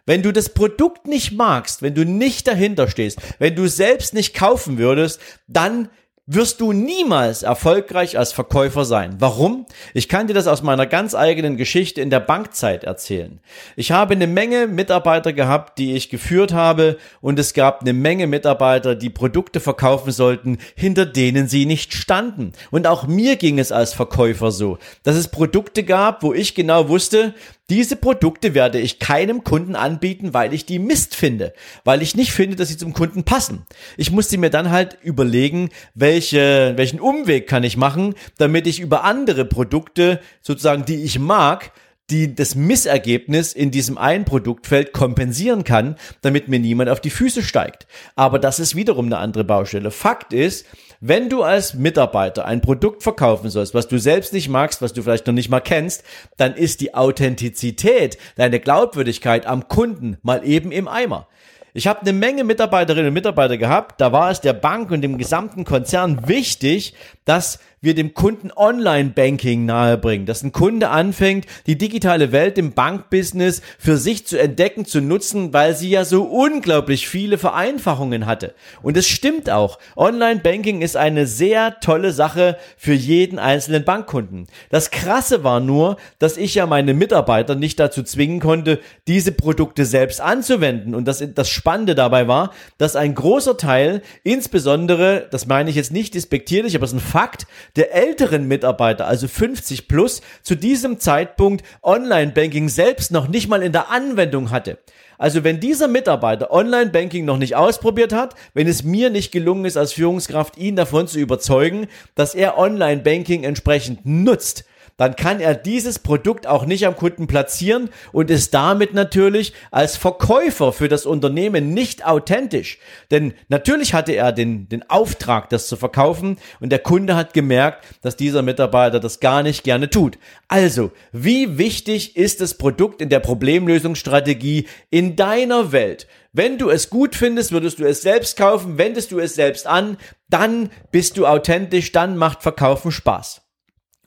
Wenn 0.07 0.23
du 0.23 0.33
das 0.33 0.51
Produkt 0.51 1.07
nicht 1.07 1.33
magst, 1.33 1.81
wenn 1.81 1.95
du 1.95 2.05
nicht 2.05 2.47
dahinter 2.47 2.89
stehst, 2.89 3.19
wenn 3.39 3.55
du 3.55 3.67
selbst 3.67 4.13
nicht 4.15 4.35
kaufen 4.35 4.79
würdest, 4.79 5.21
dann 5.49 5.89
wirst 6.27 6.63
du 6.63 6.73
niemals 6.73 7.43
erfolgreich 7.43 8.17
als 8.17 8.33
Verkäufer 8.33 8.87
sein. 8.87 9.17
Warum? 9.19 9.67
Ich 9.93 10.09
kann 10.09 10.27
dir 10.27 10.33
das 10.33 10.47
aus 10.47 10.63
meiner 10.63 10.87
ganz 10.87 11.15
eigenen 11.15 11.59
Geschichte 11.59 12.01
in 12.01 12.09
der 12.09 12.21
Bankzeit 12.21 12.85
erzählen. 12.85 13.41
Ich 13.77 13.93
habe 13.93 14.15
eine 14.15 14.27
Menge 14.27 14.67
Mitarbeiter 14.67 15.35
gehabt, 15.35 15.79
die 15.79 15.95
ich 15.95 16.09
geführt 16.09 16.55
habe 16.55 16.97
und 17.21 17.39
es 17.39 17.53
gab 17.53 17.83
eine 17.83 17.93
Menge 17.93 18.27
Mitarbeiter, 18.27 18.95
die 18.95 19.11
Produkte 19.11 19.61
verkaufen 19.61 20.13
sollten, 20.13 20.59
hinter 20.75 21.05
denen 21.05 21.47
sie 21.47 21.67
nicht 21.67 21.93
standen. 21.93 22.53
Und 22.71 22.87
auch 22.87 23.07
mir 23.07 23.37
ging 23.37 23.59
es 23.59 23.71
als 23.71 23.93
Verkäufer 23.93 24.51
so, 24.51 24.79
dass 25.03 25.17
es 25.17 25.29
Produkte 25.29 25.83
gab, 25.83 26.23
wo 26.23 26.33
ich 26.33 26.55
genau 26.55 26.89
wusste, 26.89 27.35
diese 27.71 27.97
Produkte 27.97 28.55
werde 28.55 28.79
ich 28.79 28.99
keinem 28.99 29.43
Kunden 29.43 29.75
anbieten, 29.75 30.35
weil 30.35 30.53
ich 30.53 30.67
die 30.67 30.79
Mist 30.79 31.17
finde, 31.17 31.55
weil 31.83 32.03
ich 32.03 32.15
nicht 32.15 32.33
finde, 32.33 32.57
dass 32.57 32.69
sie 32.69 32.77
zum 32.77 32.93
Kunden 32.93 33.25
passen. 33.25 33.65
Ich 33.97 34.11
musste 34.11 34.37
mir 34.37 34.51
dann 34.51 34.71
halt 34.71 34.99
überlegen, 35.03 35.71
welche, 35.95 36.75
welchen 36.77 37.01
Umweg 37.01 37.47
kann 37.49 37.65
ich 37.65 37.79
machen, 37.79 38.15
damit 38.37 38.67
ich 38.67 38.81
über 38.81 39.05
andere 39.05 39.47
Produkte 39.47 40.21
sozusagen, 40.43 40.85
die 40.85 41.05
ich 41.05 41.19
mag, 41.19 41.73
die 42.11 42.35
das 42.35 42.55
Missergebnis 42.55 43.55
in 43.55 43.71
diesem 43.71 43.97
einen 43.97 44.27
Produktfeld 44.27 44.93
kompensieren 44.93 45.65
kann, 45.65 45.97
damit 46.21 46.49
mir 46.49 46.59
niemand 46.59 46.91
auf 46.91 47.01
die 47.01 47.11
Füße 47.11 47.43
steigt. 47.43 47.87
Aber 48.15 48.39
das 48.39 48.59
ist 48.59 48.77
wiederum 48.77 49.07
eine 49.07 49.17
andere 49.17 49.45
Baustelle. 49.45 49.91
Fakt 49.91 50.35
ist, 50.35 50.67
wenn 51.07 51.29
du 51.29 51.43
als 51.43 51.75
Mitarbeiter 51.75 52.47
ein 52.47 52.63
Produkt 52.63 53.03
verkaufen 53.03 53.51
sollst, 53.51 53.75
was 53.75 53.89
du 53.89 53.99
selbst 53.99 54.33
nicht 54.33 54.49
magst, 54.49 54.81
was 54.81 54.95
du 54.95 55.03
vielleicht 55.03 55.27
noch 55.27 55.35
nicht 55.35 55.51
mal 55.51 55.61
kennst, 55.61 56.03
dann 56.39 56.55
ist 56.55 56.81
die 56.81 56.95
Authentizität, 56.95 58.17
deine 58.37 58.59
Glaubwürdigkeit 58.59 59.45
am 59.45 59.69
Kunden 59.69 60.17
mal 60.23 60.47
eben 60.47 60.73
im 60.73 60.89
Eimer. 60.89 61.29
Ich 61.75 61.87
habe 61.87 62.01
eine 62.01 62.15
Menge 62.15 62.43
Mitarbeiterinnen 62.43 63.09
und 63.09 63.13
Mitarbeiter 63.13 63.59
gehabt, 63.59 64.01
da 64.01 64.13
war 64.13 64.31
es 64.31 64.41
der 64.41 64.55
Bank 64.55 64.91
und 64.91 65.03
dem 65.03 65.19
gesamten 65.19 65.65
Konzern 65.65 66.27
wichtig, 66.27 66.95
dass 67.27 67.59
wir 67.85 67.95
dem 67.95 68.15
Kunden 68.15 68.51
Online-Banking 68.55 69.65
nahebringen, 69.67 70.27
dass 70.27 70.43
ein 70.43 70.53
Kunde 70.53 70.89
anfängt, 70.91 71.47
die 71.67 71.79
digitale 71.79 72.33
Welt 72.33 72.59
im 72.59 72.73
Bankbusiness 72.73 73.63
für 73.79 73.97
sich 73.97 74.27
zu 74.27 74.39
entdecken, 74.39 74.85
zu 74.85 75.01
nutzen, 75.01 75.53
weil 75.53 75.75
sie 75.75 75.91
ja 75.91 76.05
so 76.05 76.25
unglaublich 76.25 77.09
viele 77.09 77.39
Vereinfachungen 77.39 78.27
hatte. 78.27 78.55
Und 78.83 78.97
es 78.97 79.07
stimmt 79.07 79.51
auch. 79.51 79.79
Online-Banking 79.97 80.83
ist 80.83 80.97
eine 80.97 81.27
sehr 81.27 81.81
tolle 81.81 82.13
Sache 82.13 82.57
für 82.77 82.95
jeden 82.95 83.39
einzelnen 83.39 83.85
Bankkunden. 83.85 84.47
Das 84.71 84.91
Krasse 84.91 85.45
war 85.45 85.61
nur, 85.61 85.97
dass 86.19 86.37
ich 86.37 86.55
ja 86.55 86.67
meine 86.67 86.95
Mitarbeiter 86.95 87.55
nicht 87.55 87.79
dazu 87.79 88.03
zwingen 88.03 88.41
konnte, 88.41 88.81
diese 89.07 89.33
Produkte 89.33 89.85
selbst 89.85 90.21
anzuwenden. 90.21 90.95
Und 90.95 91.07
das, 91.07 91.23
das 91.35 91.49
Spannende 91.49 91.95
dabei 91.95 92.29
war, 92.29 92.53
dass 92.79 92.97
ein 92.97 93.15
großer 93.15 93.57
Teil, 93.57 94.03
insbesondere, 94.23 95.27
das 95.31 95.47
meine 95.47 95.71
ich 95.71 95.77
jetzt 95.77 95.93
nicht 95.93 96.15
despektierlich, 96.15 96.75
aber 96.75 96.85
es 96.85 96.93
ist 96.93 96.99
ein 96.99 97.01
Fakt, 97.01 97.47
der 97.77 97.95
älteren 97.95 98.47
Mitarbeiter, 98.47 99.07
also 99.07 99.29
50 99.29 99.89
plus, 99.89 100.23
zu 100.43 100.55
diesem 100.55 100.99
Zeitpunkt 100.99 101.65
Online-Banking 101.83 102.69
selbst 102.69 103.11
noch 103.13 103.29
nicht 103.29 103.49
mal 103.49 103.63
in 103.63 103.73
der 103.73 103.91
Anwendung 103.91 104.51
hatte. 104.51 104.79
Also 105.19 105.45
wenn 105.45 105.61
dieser 105.61 105.89
Mitarbeiter 105.89 106.51
Online-Banking 106.51 107.25
noch 107.25 107.39
nicht 107.39 107.57
ausprobiert 107.57 108.13
hat, 108.13 108.35
wenn 108.53 108.67
es 108.67 108.83
mir 108.83 109.11
nicht 109.11 109.33
gelungen 109.33 109.65
ist 109.65 109.77
als 109.77 109.93
Führungskraft, 109.93 110.59
ihn 110.59 110.77
davon 110.77 111.07
zu 111.07 111.19
überzeugen, 111.19 111.87
dass 112.15 112.35
er 112.35 112.59
Online-Banking 112.59 113.45
entsprechend 113.45 114.05
nutzt, 114.05 114.65
dann 114.97 115.17
kann 115.17 115.41
er 115.41 115.55
dieses 115.55 115.99
Produkt 115.99 116.47
auch 116.47 116.67
nicht 116.67 116.87
am 116.87 116.97
Kunden 116.97 117.27
platzieren 117.27 117.91
und 118.13 118.31
ist 118.31 118.55
damit 118.55 118.95
natürlich 118.95 119.53
als 119.71 119.97
Verkäufer 119.97 120.73
für 120.73 120.89
das 120.89 121.07
Unternehmen 121.07 121.75
nicht 121.75 122.07
authentisch. 122.07 122.79
Denn 123.11 123.35
natürlich 123.49 123.95
hatte 123.95 124.13
er 124.13 124.33
den, 124.33 124.69
den 124.69 124.89
Auftrag, 124.89 125.49
das 125.49 125.67
zu 125.67 125.77
verkaufen 125.77 126.39
und 126.61 126.71
der 126.71 126.79
Kunde 126.79 127.17
hat 127.17 127.35
gemerkt, 127.35 127.85
dass 128.03 128.17
dieser 128.17 128.43
Mitarbeiter 128.43 129.01
das 129.01 129.21
gar 129.21 129.43
nicht 129.43 129.65
gerne 129.65 129.91
tut. 129.91 130.19
Also, 130.49 130.93
wie 131.13 131.59
wichtig 131.59 132.17
ist 132.17 132.41
das 132.41 132.55
Produkt 132.55 133.03
in 133.03 133.09
der 133.09 133.21
Problemlösungsstrategie 133.21 134.69
in 134.91 135.17
deiner 135.17 135.73
Welt? 135.73 136.07
Wenn 136.33 136.59
du 136.59 136.69
es 136.69 136.91
gut 136.91 137.15
findest, 137.15 137.53
würdest 137.53 137.79
du 137.79 137.85
es 137.85 138.03
selbst 138.03 138.37
kaufen, 138.37 138.77
wendest 138.77 139.13
du 139.13 139.21
es 139.21 139.37
selbst 139.37 139.69
an, 139.69 139.97
dann 140.29 140.71
bist 140.91 141.17
du 141.17 141.27
authentisch, 141.27 141.93
dann 141.93 142.17
macht 142.17 142.43
Verkaufen 142.43 142.91
Spaß. 142.91 143.44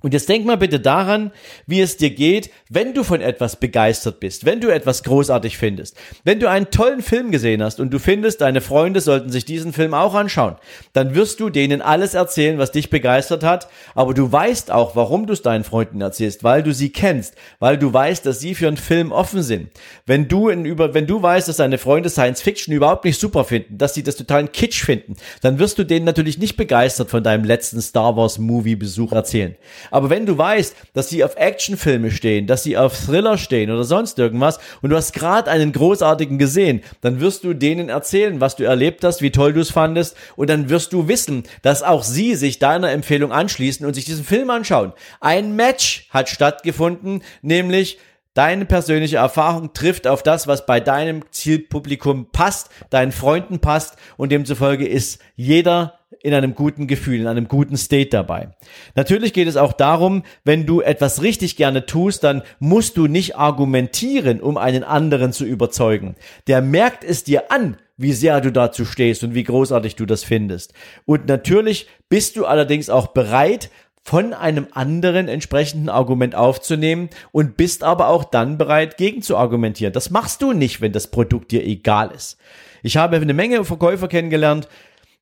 Und 0.03 0.13
jetzt 0.13 0.29
denk 0.29 0.45
mal 0.45 0.57
bitte 0.57 0.79
daran, 0.79 1.31
wie 1.65 1.81
es 1.81 1.97
dir 1.97 2.11
geht, 2.11 2.51
wenn 2.69 2.93
du 2.93 3.03
von 3.03 3.19
etwas 3.19 3.55
begeistert 3.55 4.19
bist, 4.19 4.45
wenn 4.45 4.61
du 4.61 4.69
etwas 4.69 5.01
großartig 5.01 5.57
findest, 5.57 5.97
wenn 6.23 6.39
du 6.39 6.47
einen 6.47 6.69
tollen 6.69 7.01
Film 7.01 7.31
gesehen 7.31 7.63
hast 7.63 7.79
und 7.79 7.91
du 7.91 7.97
findest, 7.97 8.41
deine 8.41 8.61
Freunde 8.61 9.01
sollten 9.01 9.31
sich 9.31 9.43
diesen 9.43 9.73
Film 9.73 9.95
auch 9.95 10.13
anschauen, 10.13 10.57
dann 10.93 11.15
wirst 11.15 11.39
du 11.39 11.49
denen 11.49 11.81
alles 11.81 12.13
erzählen, 12.13 12.59
was 12.59 12.71
dich 12.71 12.91
begeistert 12.91 13.43
hat, 13.43 13.69
aber 13.95 14.13
du 14.13 14.31
weißt 14.31 14.69
auch, 14.69 14.95
warum 14.95 15.25
du 15.25 15.33
es 15.33 15.41
deinen 15.41 15.63
Freunden 15.63 15.99
erzählst, 16.01 16.43
weil 16.43 16.61
du 16.61 16.73
sie 16.73 16.91
kennst, 16.91 17.33
weil 17.59 17.79
du 17.79 17.91
weißt, 17.91 18.23
dass 18.23 18.39
sie 18.39 18.53
für 18.53 18.67
einen 18.67 18.77
Film 18.77 19.11
offen 19.11 19.41
sind. 19.41 19.71
Wenn 20.05 20.27
du 20.27 20.49
in 20.49 20.65
über, 20.65 20.93
wenn 20.93 21.07
du 21.07 21.23
weißt, 21.23 21.47
dass 21.47 21.57
deine 21.57 21.79
Freunde 21.79 22.09
Science 22.09 22.43
Fiction 22.43 22.71
überhaupt 22.71 23.03
nicht 23.03 23.19
super 23.19 23.45
finden, 23.45 23.79
dass 23.79 23.95
sie 23.95 24.03
das 24.03 24.15
totalen 24.15 24.51
Kitsch 24.51 24.83
finden, 24.83 25.15
dann 25.41 25.57
wirst 25.57 25.79
du 25.79 25.83
denen 25.83 26.05
natürlich 26.05 26.37
nicht 26.37 26.55
begeistert 26.55 27.09
von 27.09 27.23
deinem 27.23 27.45
letzten 27.45 27.81
Star 27.81 28.15
Wars 28.15 28.37
Movie 28.37 28.75
Besuch 28.75 29.11
erzählen. 29.11 29.55
Aber 29.91 30.09
wenn 30.09 30.25
du 30.25 30.37
weißt, 30.37 30.75
dass 30.93 31.09
sie 31.09 31.23
auf 31.23 31.35
Actionfilme 31.35 32.11
stehen, 32.11 32.47
dass 32.47 32.63
sie 32.63 32.77
auf 32.77 32.97
Thriller 32.97 33.37
stehen 33.37 33.71
oder 33.71 33.83
sonst 33.83 34.19
irgendwas 34.19 34.59
und 34.81 34.89
du 34.89 34.95
hast 34.95 35.13
gerade 35.13 35.49
einen 35.49 35.71
großartigen 35.71 36.37
gesehen, 36.37 36.81
dann 37.01 37.19
wirst 37.19 37.43
du 37.43 37.53
denen 37.53 37.89
erzählen, 37.89 38.41
was 38.41 38.55
du 38.55 38.63
erlebt 38.63 39.03
hast, 39.03 39.21
wie 39.21 39.31
toll 39.31 39.53
du 39.53 39.61
es 39.61 39.71
fandest 39.71 40.15
und 40.35 40.49
dann 40.49 40.69
wirst 40.69 40.93
du 40.93 41.07
wissen, 41.07 41.43
dass 41.61 41.83
auch 41.83 42.03
sie 42.03 42.35
sich 42.35 42.59
deiner 42.59 42.91
Empfehlung 42.91 43.31
anschließen 43.31 43.85
und 43.85 43.93
sich 43.93 44.05
diesen 44.05 44.25
Film 44.25 44.49
anschauen. 44.49 44.93
Ein 45.21 45.55
Match 45.55 46.07
hat 46.11 46.29
stattgefunden, 46.29 47.23
nämlich 47.41 47.97
Deine 48.37 48.65
persönliche 48.65 49.17
Erfahrung 49.17 49.73
trifft 49.73 50.05
auf 50.05 50.21
das, 50.21 50.45
was 50.45 50.67
bei 50.67 50.79
deinem 50.79 51.23
Zielpublikum 51.31 52.29
passt, 52.31 52.69
deinen 52.91 53.11
Freunden 53.11 53.57
passt 53.57 53.95
und 54.15 54.31
demzufolge 54.31 54.87
ist 54.87 55.19
jeder 55.35 55.96
in 56.21 56.33
einem 56.33 56.55
guten 56.55 56.87
Gefühl, 56.87 57.19
in 57.19 57.27
einem 57.27 57.47
guten 57.47 57.77
State 57.77 58.09
dabei. 58.09 58.49
Natürlich 58.95 59.33
geht 59.33 59.47
es 59.47 59.57
auch 59.57 59.73
darum, 59.73 60.23
wenn 60.43 60.65
du 60.65 60.81
etwas 60.81 61.21
richtig 61.21 61.57
gerne 61.57 61.85
tust, 61.85 62.23
dann 62.23 62.43
musst 62.59 62.97
du 62.97 63.07
nicht 63.07 63.35
argumentieren, 63.35 64.41
um 64.41 64.57
einen 64.57 64.83
anderen 64.83 65.33
zu 65.33 65.45
überzeugen. 65.45 66.15
Der 66.47 66.61
merkt 66.61 67.03
es 67.03 67.23
dir 67.23 67.51
an, 67.51 67.77
wie 67.97 68.13
sehr 68.13 68.39
du 68.41 68.51
dazu 68.51 68.85
stehst 68.85 69.23
und 69.23 69.33
wie 69.33 69.43
großartig 69.43 69.95
du 69.95 70.05
das 70.05 70.23
findest. 70.23 70.73
Und 71.05 71.27
natürlich 71.27 71.87
bist 72.09 72.37
du 72.37 72.45
allerdings 72.45 72.89
auch 72.89 73.07
bereit, 73.07 73.69
von 74.07 74.33
einem 74.33 74.67
anderen 74.71 75.27
entsprechenden 75.27 75.89
Argument 75.89 76.33
aufzunehmen 76.33 77.09
und 77.33 77.57
bist 77.57 77.83
aber 77.83 78.07
auch 78.07 78.23
dann 78.23 78.57
bereit, 78.57 78.95
gegen 78.95 79.21
zu 79.21 79.35
argumentieren. 79.35 79.91
Das 79.91 80.11
machst 80.11 80.41
du 80.41 80.53
nicht, 80.53 80.79
wenn 80.79 80.93
das 80.93 81.07
Produkt 81.07 81.51
dir 81.51 81.65
egal 81.65 82.11
ist. 82.15 82.37
Ich 82.83 82.95
habe 82.95 83.17
eine 83.17 83.33
Menge 83.33 83.65
Verkäufer 83.65 84.07
kennengelernt, 84.07 84.69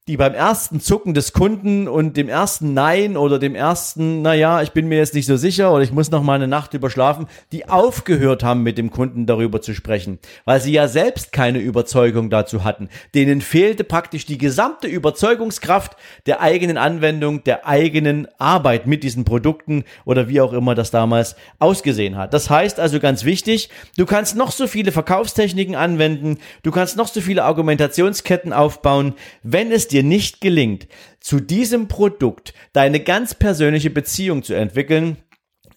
die 0.08 0.18
beim 0.18 0.36
ersten 0.36 0.80
Zucken 0.82 1.16
des 1.16 1.34
Kunden 1.34 1.88
und 1.88 2.16
dem 2.16 2.30
ersten 2.30 2.76
Nein 2.76 3.18
oder 3.18 3.40
dem 3.40 3.56
ersten, 3.56 4.22
naja, 4.22 4.62
ich 4.62 4.72
bin 4.72 4.88
mir 4.88 5.00
jetzt 5.00 5.16
nicht 5.16 5.26
so 5.26 5.36
sicher 5.36 5.74
oder 5.74 5.84
ich 5.84 5.92
muss 5.92 6.12
noch 6.12 6.22
mal 6.22 6.36
eine 6.36 6.48
Nacht 6.48 6.76
überschlafen, 6.76 7.26
die 7.52 7.68
aufgehört 7.68 8.44
haben, 8.44 8.62
mit 8.62 8.78
dem 8.78 8.92
Kunden 8.92 9.26
darüber 9.26 9.64
zu 9.64 9.74
sprechen, 9.74 10.20
weil 10.46 10.62
sie 10.62 10.74
ja 10.74 10.88
selbst 10.88 11.32
keine 11.32 11.58
Überzeugung 11.58 12.30
dazu 12.30 12.64
hatten. 12.64 12.90
Denen 13.16 13.42
fehlte 13.42 13.84
praktisch 13.84 14.28
die 14.28 14.38
gesamte 14.38 14.86
Überzeugungskraft 14.86 15.98
der 16.28 16.40
eigenen 16.40 16.78
Anwendung, 16.78 17.44
der 17.44 17.66
eigenen 17.66 18.28
Arbeit 18.38 18.86
mit 18.86 19.04
diesen 19.04 19.26
Produkten 19.26 19.86
oder 20.06 20.30
wie 20.30 20.40
auch 20.40 20.54
immer 20.54 20.76
das 20.76 20.92
damals 20.92 21.36
ausgesehen 21.58 22.16
hat. 22.16 22.32
Das 22.32 22.52
heißt 22.52 22.80
also 22.80 23.00
ganz 23.00 23.26
wichtig, 23.26 23.70
du 23.98 24.06
kannst 24.06 24.36
noch 24.36 24.52
so 24.52 24.68
viele 24.68 24.92
Verkaufstechniken 24.92 25.74
anwenden, 25.74 26.38
du 26.62 26.70
kannst 26.70 26.96
noch 26.96 27.08
so 27.08 27.22
viele 27.22 27.44
Argumentationsketten 27.44 28.54
aufbauen, 28.54 29.16
wenn 29.42 29.72
es 29.72 29.95
dir 29.96 30.04
nicht 30.04 30.42
gelingt, 30.42 30.88
zu 31.20 31.40
diesem 31.40 31.88
Produkt 31.88 32.54
deine 32.74 33.00
ganz 33.00 33.34
persönliche 33.34 33.90
Beziehung 33.90 34.44
zu 34.44 34.54
entwickeln, 34.54 35.18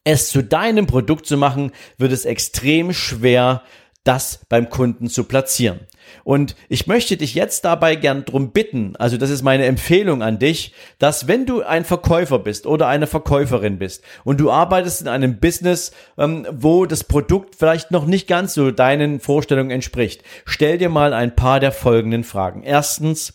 es 0.04 0.28
zu 0.28 0.42
deinem 0.42 0.86
Produkt 0.86 1.26
zu 1.26 1.36
machen, 1.36 1.72
wird 1.96 2.12
es 2.12 2.24
extrem 2.24 2.92
schwer, 2.92 3.62
das 4.04 4.40
beim 4.48 4.70
Kunden 4.70 5.08
zu 5.08 5.24
platzieren. 5.24 5.80
Und 6.24 6.56
ich 6.70 6.86
möchte 6.86 7.18
dich 7.18 7.34
jetzt 7.34 7.66
dabei 7.66 7.94
gern 7.94 8.24
drum 8.24 8.52
bitten, 8.52 8.96
also 8.96 9.18
das 9.18 9.28
ist 9.28 9.42
meine 9.42 9.66
Empfehlung 9.66 10.22
an 10.22 10.38
dich, 10.38 10.72
dass 10.98 11.28
wenn 11.28 11.44
du 11.44 11.62
ein 11.62 11.84
Verkäufer 11.84 12.38
bist 12.38 12.66
oder 12.66 12.88
eine 12.88 13.06
Verkäuferin 13.06 13.78
bist 13.78 14.02
und 14.24 14.40
du 14.40 14.50
arbeitest 14.50 15.02
in 15.02 15.08
einem 15.08 15.38
Business, 15.40 15.92
ähm, 16.16 16.46
wo 16.50 16.86
das 16.86 17.04
Produkt 17.04 17.56
vielleicht 17.56 17.90
noch 17.90 18.06
nicht 18.06 18.26
ganz 18.26 18.54
so 18.54 18.70
deinen 18.70 19.20
Vorstellungen 19.20 19.70
entspricht, 19.70 20.22
stell 20.46 20.78
dir 20.78 20.88
mal 20.88 21.12
ein 21.12 21.36
paar 21.36 21.60
der 21.60 21.72
folgenden 21.72 22.24
Fragen. 22.24 22.62
Erstens, 22.62 23.34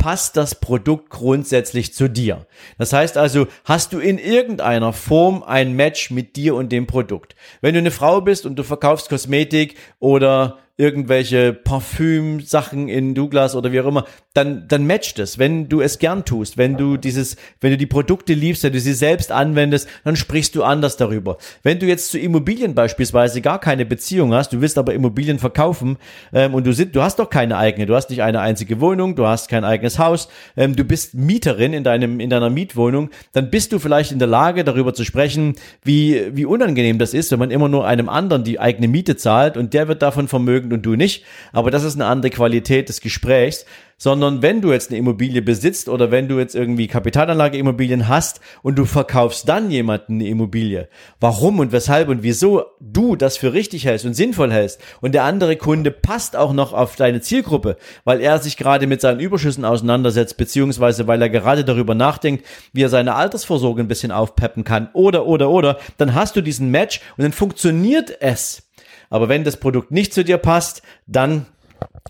passt 0.00 0.38
das 0.38 0.54
Produkt 0.54 1.10
grundsätzlich 1.10 1.92
zu 1.92 2.08
dir. 2.08 2.46
Das 2.78 2.94
heißt 2.94 3.18
also, 3.18 3.46
hast 3.66 3.92
du 3.92 3.98
in 3.98 4.16
irgendeiner 4.16 4.94
Form 4.94 5.42
ein 5.42 5.74
Match 5.74 6.10
mit 6.10 6.36
dir 6.36 6.54
und 6.54 6.72
dem 6.72 6.86
Produkt. 6.86 7.36
Wenn 7.60 7.74
du 7.74 7.80
eine 7.80 7.90
Frau 7.90 8.22
bist 8.22 8.46
und 8.46 8.56
du 8.56 8.64
verkaufst 8.64 9.10
Kosmetik 9.10 9.76
oder 9.98 10.58
irgendwelche 10.80 11.52
Parfüm-Sachen 11.52 12.88
in 12.88 13.14
Douglas 13.14 13.54
oder 13.54 13.70
wie 13.70 13.80
auch 13.80 13.86
immer, 13.86 14.06
dann, 14.32 14.66
dann 14.66 14.86
matcht 14.86 15.18
es. 15.18 15.38
Wenn 15.38 15.68
du 15.68 15.82
es 15.82 15.98
gern 15.98 16.24
tust, 16.24 16.56
wenn 16.56 16.78
du 16.78 16.96
dieses, 16.96 17.36
wenn 17.60 17.72
du 17.72 17.76
die 17.76 17.86
Produkte 17.86 18.32
liebst, 18.32 18.64
wenn 18.64 18.72
du 18.72 18.80
sie 18.80 18.94
selbst 18.94 19.30
anwendest, 19.30 19.86
dann 20.04 20.16
sprichst 20.16 20.54
du 20.54 20.64
anders 20.64 20.96
darüber. 20.96 21.36
Wenn 21.62 21.78
du 21.78 21.86
jetzt 21.86 22.10
zu 22.10 22.18
Immobilien 22.18 22.74
beispielsweise 22.74 23.42
gar 23.42 23.60
keine 23.60 23.84
Beziehung 23.84 24.32
hast, 24.32 24.54
du 24.54 24.62
willst 24.62 24.78
aber 24.78 24.94
Immobilien 24.94 25.38
verkaufen 25.38 25.98
ähm, 26.32 26.54
und 26.54 26.66
du, 26.66 26.72
sind, 26.72 26.96
du 26.96 27.02
hast 27.02 27.18
doch 27.18 27.28
keine 27.28 27.58
eigene, 27.58 27.84
du 27.84 27.94
hast 27.94 28.08
nicht 28.08 28.22
eine 28.22 28.40
einzige 28.40 28.80
Wohnung, 28.80 29.16
du 29.16 29.26
hast 29.26 29.48
kein 29.48 29.64
eigenes 29.64 29.98
Haus, 29.98 30.28
ähm, 30.56 30.74
du 30.74 30.84
bist 30.84 31.12
Mieterin 31.14 31.74
in 31.74 31.84
deinem, 31.84 32.20
in 32.20 32.30
deiner 32.30 32.48
Mietwohnung, 32.48 33.10
dann 33.32 33.50
bist 33.50 33.72
du 33.72 33.78
vielleicht 33.78 34.12
in 34.12 34.18
der 34.18 34.28
Lage, 34.28 34.64
darüber 34.64 34.94
zu 34.94 35.04
sprechen, 35.04 35.56
wie, 35.84 36.34
wie 36.34 36.46
unangenehm 36.46 36.98
das 36.98 37.12
ist, 37.12 37.30
wenn 37.32 37.38
man 37.38 37.50
immer 37.50 37.68
nur 37.68 37.86
einem 37.86 38.08
anderen 38.08 38.44
die 38.44 38.58
eigene 38.58 38.88
Miete 38.88 39.16
zahlt 39.16 39.58
und 39.58 39.74
der 39.74 39.86
wird 39.86 40.00
davon 40.00 40.26
vermögen, 40.26 40.69
und 40.72 40.86
du 40.86 40.96
nicht. 40.96 41.24
Aber 41.52 41.70
das 41.70 41.84
ist 41.84 41.94
eine 41.94 42.06
andere 42.06 42.30
Qualität 42.30 42.88
des 42.88 43.00
Gesprächs. 43.00 43.64
Sondern 44.02 44.40
wenn 44.40 44.62
du 44.62 44.72
jetzt 44.72 44.88
eine 44.88 44.98
Immobilie 44.98 45.42
besitzt 45.42 45.90
oder 45.90 46.10
wenn 46.10 46.26
du 46.26 46.38
jetzt 46.38 46.54
irgendwie 46.54 46.86
Kapitalanlageimmobilien 46.86 48.08
hast 48.08 48.40
und 48.62 48.78
du 48.78 48.86
verkaufst 48.86 49.46
dann 49.46 49.70
jemanden 49.70 50.14
eine 50.14 50.26
Immobilie, 50.26 50.88
warum 51.20 51.58
und 51.58 51.70
weshalb 51.70 52.08
und 52.08 52.22
wieso 52.22 52.64
du 52.80 53.14
das 53.14 53.36
für 53.36 53.52
richtig 53.52 53.84
hältst 53.84 54.06
und 54.06 54.14
sinnvoll 54.14 54.50
hältst. 54.50 54.80
Und 55.02 55.12
der 55.12 55.24
andere 55.24 55.56
Kunde 55.56 55.90
passt 55.90 56.34
auch 56.34 56.54
noch 56.54 56.72
auf 56.72 56.96
deine 56.96 57.20
Zielgruppe, 57.20 57.76
weil 58.04 58.22
er 58.22 58.38
sich 58.38 58.56
gerade 58.56 58.86
mit 58.86 59.02
seinen 59.02 59.20
Überschüssen 59.20 59.66
auseinandersetzt, 59.66 60.38
beziehungsweise 60.38 61.06
weil 61.06 61.20
er 61.20 61.28
gerade 61.28 61.62
darüber 61.62 61.94
nachdenkt, 61.94 62.46
wie 62.72 62.82
er 62.82 62.88
seine 62.88 63.16
Altersvorsorge 63.16 63.82
ein 63.82 63.88
bisschen 63.88 64.12
aufpeppen 64.12 64.64
kann. 64.64 64.88
Oder, 64.94 65.26
oder, 65.26 65.50
oder, 65.50 65.78
dann 65.98 66.14
hast 66.14 66.36
du 66.36 66.40
diesen 66.40 66.70
Match 66.70 67.02
und 67.18 67.24
dann 67.24 67.32
funktioniert 67.32 68.16
es. 68.22 68.69
Aber 69.10 69.28
wenn 69.28 69.44
das 69.44 69.58
Produkt 69.58 69.90
nicht 69.90 70.14
zu 70.14 70.24
dir 70.24 70.38
passt, 70.38 70.82
dann 71.06 71.46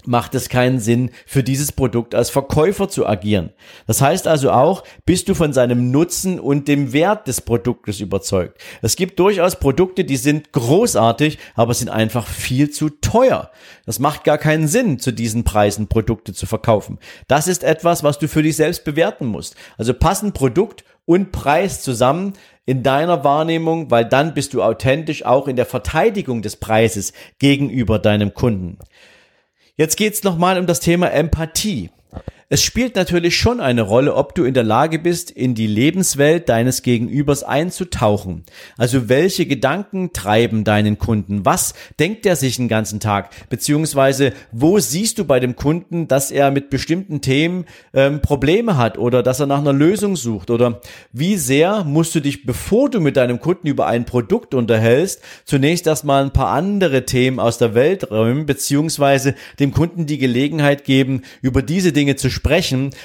macht 0.05 0.35
es 0.35 0.49
keinen 0.49 0.81
Sinn, 0.81 1.11
für 1.27 1.43
dieses 1.43 1.73
Produkt 1.73 2.15
als 2.15 2.31
Verkäufer 2.31 2.89
zu 2.89 3.07
agieren. 3.07 3.51
Das 3.87 4.01
heißt 4.01 4.27
also 4.27 4.51
auch, 4.51 4.83
bist 5.05 5.29
du 5.29 5.35
von 5.35 5.53
seinem 5.53 5.91
Nutzen 5.91 6.41
und 6.41 6.69
dem 6.69 6.93
Wert 6.93 7.29
des 7.29 7.41
Produktes 7.41 8.01
überzeugt. 8.01 8.61
Es 8.83 8.97
gibt 8.97 9.19
durchaus 9.19 9.57
Produkte, 9.57 10.05
die 10.05 10.17
sind 10.17 10.53
großartig, 10.53 11.39
aber 11.55 11.75
sind 11.75 11.91
einfach 11.91 12.27
viel 12.27 12.71
zu 12.71 12.89
teuer. 12.89 13.51
Das 13.85 13.99
macht 13.99 14.25
gar 14.25 14.39
keinen 14.39 14.69
Sinn, 14.69 14.99
zu 14.99 15.13
diesen 15.13 15.45
Preisen 15.45 15.89
Produkte 15.89 16.33
zu 16.33 16.47
verkaufen. 16.47 16.99
Das 17.29 17.47
ist 17.47 17.63
etwas, 17.63 18.03
was 18.03 18.19
du 18.19 18.29
für 18.29 18.43
dich 18.43 18.57
selbst 18.57 18.85
bewerten 18.85 19.27
musst. 19.27 19.55
Also 19.77 19.93
passen 19.93 20.33
Produkt 20.33 20.85
und 21.05 21.33
Preis 21.33 21.83
zusammen 21.83 22.35
in 22.71 22.85
deiner 22.85 23.25
Wahrnehmung, 23.25 23.91
weil 23.91 24.05
dann 24.05 24.33
bist 24.33 24.55
du 24.55 24.63
authentisch 24.63 25.25
auch 25.25 25.49
in 25.49 25.57
der 25.57 25.67
Verteidigung 25.67 26.41
des 26.41 26.55
Preises 26.55 27.13
gegenüber 27.41 27.99
deinem 27.99 28.33
Kunden. 28.33 28.79
Jetzt 29.75 29.97
geht's 29.97 30.23
nochmal 30.23 30.57
um 30.57 30.69
das 30.69 30.79
Thema 30.79 31.11
Empathie. 31.11 31.91
Es 32.53 32.65
spielt 32.65 32.97
natürlich 32.97 33.37
schon 33.37 33.61
eine 33.61 33.83
Rolle, 33.83 34.17
ob 34.17 34.35
du 34.35 34.43
in 34.43 34.55
der 34.55 34.65
Lage 34.65 34.99
bist, 34.99 35.31
in 35.31 35.55
die 35.55 35.69
Lebenswelt 35.69 36.49
deines 36.49 36.83
Gegenübers 36.83 37.45
einzutauchen. 37.45 38.43
Also 38.77 39.09
welche 39.09 39.47
Gedanken 39.47 40.13
treiben 40.13 40.65
deinen 40.65 40.99
Kunden? 40.99 41.45
Was 41.45 41.75
denkt 42.01 42.27
er 42.27 42.35
sich 42.35 42.57
den 42.57 42.67
ganzen 42.67 42.99
Tag? 42.99 43.31
Beziehungsweise 43.51 44.33
wo 44.51 44.81
siehst 44.81 45.21
du 45.21 45.25
bei 45.25 45.39
dem 45.39 45.55
Kunden, 45.55 46.09
dass 46.09 46.33
er 46.33 46.51
mit 46.51 46.71
bestimmten 46.71 47.21
Themen 47.21 47.67
ähm, 47.95 48.21
Probleme 48.21 48.77
hat 48.77 48.99
oder 48.99 49.23
dass 49.23 49.39
er 49.39 49.47
nach 49.47 49.61
einer 49.61 49.73
Lösung 49.73 50.17
sucht? 50.17 50.51
Oder 50.51 50.81
wie 51.13 51.37
sehr 51.37 51.85
musst 51.85 52.17
du 52.17 52.21
dich, 52.21 52.47
bevor 52.47 52.91
du 52.91 52.99
mit 52.99 53.17
deinem 53.17 53.39
Kunden 53.39 53.69
über 53.69 53.87
ein 53.87 54.07
Produkt 54.07 54.55
unterhältst, 54.55 55.23
zunächst 55.45 55.87
erstmal 55.87 56.25
ein 56.25 56.33
paar 56.33 56.49
andere 56.49 57.07
Themen 57.07 57.39
aus 57.39 57.59
der 57.59 57.77
Welt 57.77 58.11
räumen, 58.11 58.45
beziehungsweise 58.45 59.37
dem 59.61 59.71
Kunden 59.71 60.07
die 60.07 60.19
Gelegenheit 60.19 60.83
geben, 60.83 61.23
über 61.43 61.63
diese 61.63 61.93
Dinge 61.93 62.17
zu 62.17 62.29
sprechen, 62.29 62.40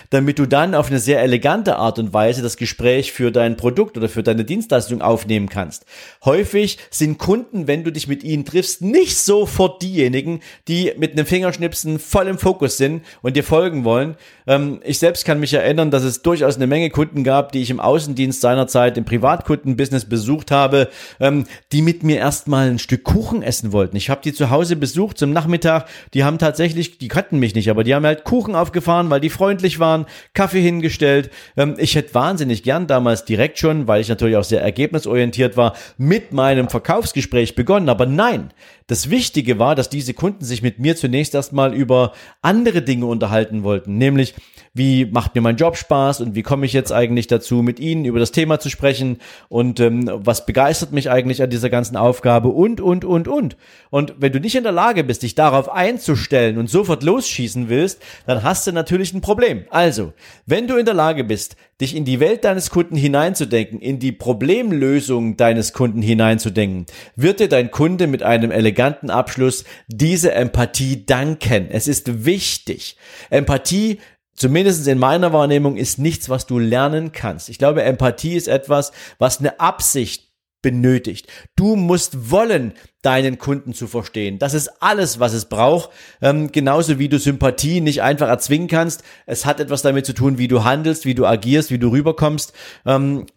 damit 0.09 0.39
du 0.39 0.45
dann 0.45 0.75
auf 0.75 0.87
eine 0.87 0.99
sehr 0.99 1.21
elegante 1.21 1.77
Art 1.77 1.99
und 1.99 2.13
Weise 2.13 2.41
das 2.41 2.57
Gespräch 2.57 3.11
für 3.11 3.31
dein 3.31 3.57
Produkt 3.57 3.97
oder 3.97 4.09
für 4.09 4.23
deine 4.23 4.45
Dienstleistung 4.45 5.01
aufnehmen 5.01 5.49
kannst. 5.49 5.85
Häufig 6.23 6.77
sind 6.89 7.17
Kunden, 7.17 7.67
wenn 7.67 7.83
du 7.83 7.91
dich 7.91 8.07
mit 8.07 8.23
ihnen 8.23 8.45
triffst, 8.45 8.81
nicht 8.81 9.17
sofort 9.17 9.81
diejenigen, 9.81 10.41
die 10.67 10.93
mit 10.97 11.13
einem 11.13 11.25
Fingerschnipsen 11.25 11.99
voll 11.99 12.27
im 12.27 12.37
Fokus 12.37 12.77
sind 12.77 13.03
und 13.21 13.35
dir 13.35 13.43
folgen 13.43 13.83
wollen. 13.83 14.15
Ähm, 14.47 14.79
ich 14.83 14.99
selbst 14.99 15.25
kann 15.25 15.39
mich 15.39 15.53
erinnern, 15.53 15.91
dass 15.91 16.03
es 16.03 16.21
durchaus 16.21 16.55
eine 16.55 16.67
Menge 16.67 16.89
Kunden 16.89 17.23
gab, 17.23 17.51
die 17.51 17.61
ich 17.61 17.69
im 17.69 17.79
Außendienst 17.79 18.41
seinerzeit 18.41 18.97
im 18.97 19.05
Privatkundenbusiness 19.05 20.05
besucht 20.05 20.51
habe, 20.51 20.89
ähm, 21.19 21.45
die 21.71 21.81
mit 21.81 22.03
mir 22.03 22.17
erstmal 22.17 22.69
ein 22.69 22.79
Stück 22.79 23.03
Kuchen 23.03 23.41
essen 23.41 23.71
wollten. 23.71 23.95
Ich 23.95 24.09
habe 24.09 24.21
die 24.23 24.33
zu 24.33 24.49
Hause 24.49 24.75
besucht 24.75 25.17
zum 25.17 25.31
Nachmittag. 25.31 25.87
Die 26.13 26.23
haben 26.23 26.37
tatsächlich, 26.37 26.97
die 26.97 27.07
kannten 27.07 27.39
mich 27.39 27.55
nicht, 27.55 27.69
aber 27.69 27.83
die 27.83 27.95
haben 27.95 28.05
halt 28.05 28.23
Kuchen 28.23 28.55
aufgefahren, 28.55 29.09
weil 29.09 29.21
die 29.21 29.24
freundlich 29.29 29.79
waren, 29.79 30.05
Kaffee 30.33 30.61
hingestellt. 30.61 31.29
Ähm, 31.57 31.75
ich 31.77 31.95
hätte 31.95 32.13
wahnsinnig 32.13 32.63
gern 32.63 32.87
damals 32.87 33.25
direkt 33.25 33.59
schon, 33.59 33.87
weil 33.87 34.01
ich 34.01 34.09
natürlich 34.09 34.37
auch 34.37 34.43
sehr 34.43 34.61
ergebnisorientiert 34.61 35.57
war, 35.57 35.75
mit 35.97 36.33
meinem 36.33 36.69
Verkaufsgespräch 36.69 37.55
begonnen. 37.55 37.89
Aber 37.89 38.05
nein, 38.05 38.51
das 38.87 39.09
Wichtige 39.09 39.59
war, 39.59 39.75
dass 39.75 39.89
diese 39.89 40.13
Kunden 40.13 40.45
sich 40.45 40.61
mit 40.61 40.79
mir 40.79 40.95
zunächst 40.95 41.33
erstmal 41.33 41.73
über 41.73 42.13
andere 42.41 42.81
Dinge 42.81 43.05
unterhalten 43.07 43.63
wollten, 43.63 43.97
nämlich 43.97 44.35
wie 44.75 45.05
macht 45.05 45.33
mir 45.33 45.41
mein 45.41 45.55
Job 45.55 45.77
Spaß 45.77 46.19
und 46.19 46.35
wie 46.35 46.43
komme 46.43 46.65
ich 46.65 46.73
jetzt 46.73 46.91
eigentlich 46.91 47.27
dazu, 47.27 47.63
mit 47.63 47.79
Ihnen 47.79 48.03
über 48.03 48.19
das 48.19 48.31
Thema 48.31 48.59
zu 48.59 48.69
sprechen 48.69 49.19
und 49.47 49.79
ähm, 49.79 50.11
was 50.13 50.45
begeistert 50.45 50.91
mich 50.91 51.09
eigentlich 51.09 51.41
an 51.41 51.49
dieser 51.49 51.69
ganzen 51.69 51.95
Aufgabe 51.95 52.49
und, 52.49 52.81
und, 52.81 53.05
und, 53.05 53.27
und. 53.29 53.55
Und 53.89 54.15
wenn 54.19 54.33
du 54.33 54.39
nicht 54.41 54.55
in 54.55 54.63
der 54.63 54.73
Lage 54.73 55.05
bist, 55.05 55.23
dich 55.23 55.33
darauf 55.33 55.71
einzustellen 55.71 56.57
und 56.57 56.69
sofort 56.69 57.03
losschießen 57.03 57.69
willst, 57.69 58.01
dann 58.27 58.43
hast 58.43 58.67
du 58.67 58.73
natürlich 58.73 59.13
ein 59.13 59.21
Problem. 59.21 59.63
Also, 59.69 60.11
wenn 60.45 60.67
du 60.67 60.75
in 60.75 60.85
der 60.85 60.93
Lage 60.93 61.23
bist, 61.23 61.55
dich 61.79 61.95
in 61.95 62.05
die 62.05 62.19
Welt 62.19 62.43
deines 62.43 62.69
Kunden 62.69 62.95
hineinzudenken, 62.95 63.79
in 63.79 63.99
die 63.99 64.11
Problemlösung 64.13 65.37
deines 65.37 65.73
Kunden 65.73 66.01
hineinzudenken, 66.01 66.85
wird 67.15 67.39
dir 67.39 67.49
dein 67.49 67.71
Kunde 67.71 68.07
mit 68.07 68.23
einem 68.23 68.51
eleganten 68.51 69.09
Abschluss 69.09 69.63
diese 69.87 70.33
Empathie 70.33 71.05
danken. 71.05 71.67
Es 71.69 71.87
ist 71.87 72.25
wichtig. 72.25 72.97
Empathie 73.29 73.99
zumindest 74.35 74.87
in 74.87 74.99
meiner 74.99 75.33
Wahrnehmung, 75.33 75.77
ist 75.77 75.99
nichts, 75.99 76.29
was 76.29 76.45
du 76.45 76.59
lernen 76.59 77.11
kannst. 77.11 77.49
Ich 77.49 77.57
glaube, 77.57 77.83
Empathie 77.83 78.35
ist 78.35 78.47
etwas, 78.47 78.91
was 79.17 79.39
eine 79.39 79.59
Absicht 79.59 80.25
benötigt. 80.61 81.27
Du 81.55 81.75
musst 81.75 82.31
wollen, 82.31 82.73
deinen 83.03 83.37
Kunden 83.37 83.75
zu 83.75 83.85
verstehen. 83.85 84.39
Das 84.39 84.55
ist 84.55 84.81
alles, 84.81 85.19
was 85.19 85.33
es 85.33 85.45
braucht. 85.45 85.91
Ähm, 86.23 86.51
genauso 86.51 86.97
wie 86.97 87.07
du 87.07 87.19
Sympathie 87.19 87.81
nicht 87.81 88.01
einfach 88.01 88.27
erzwingen 88.27 88.67
kannst. 88.67 89.03
Es 89.27 89.45
hat 89.45 89.59
etwas 89.59 89.83
damit 89.83 90.07
zu 90.07 90.13
tun, 90.13 90.39
wie 90.39 90.47
du 90.47 90.63
handelst, 90.63 91.05
wie 91.05 91.13
du 91.13 91.27
agierst, 91.27 91.69
wie 91.69 91.77
du 91.77 91.89
rüberkommst. 91.89 92.53
Ähm, 92.83 93.27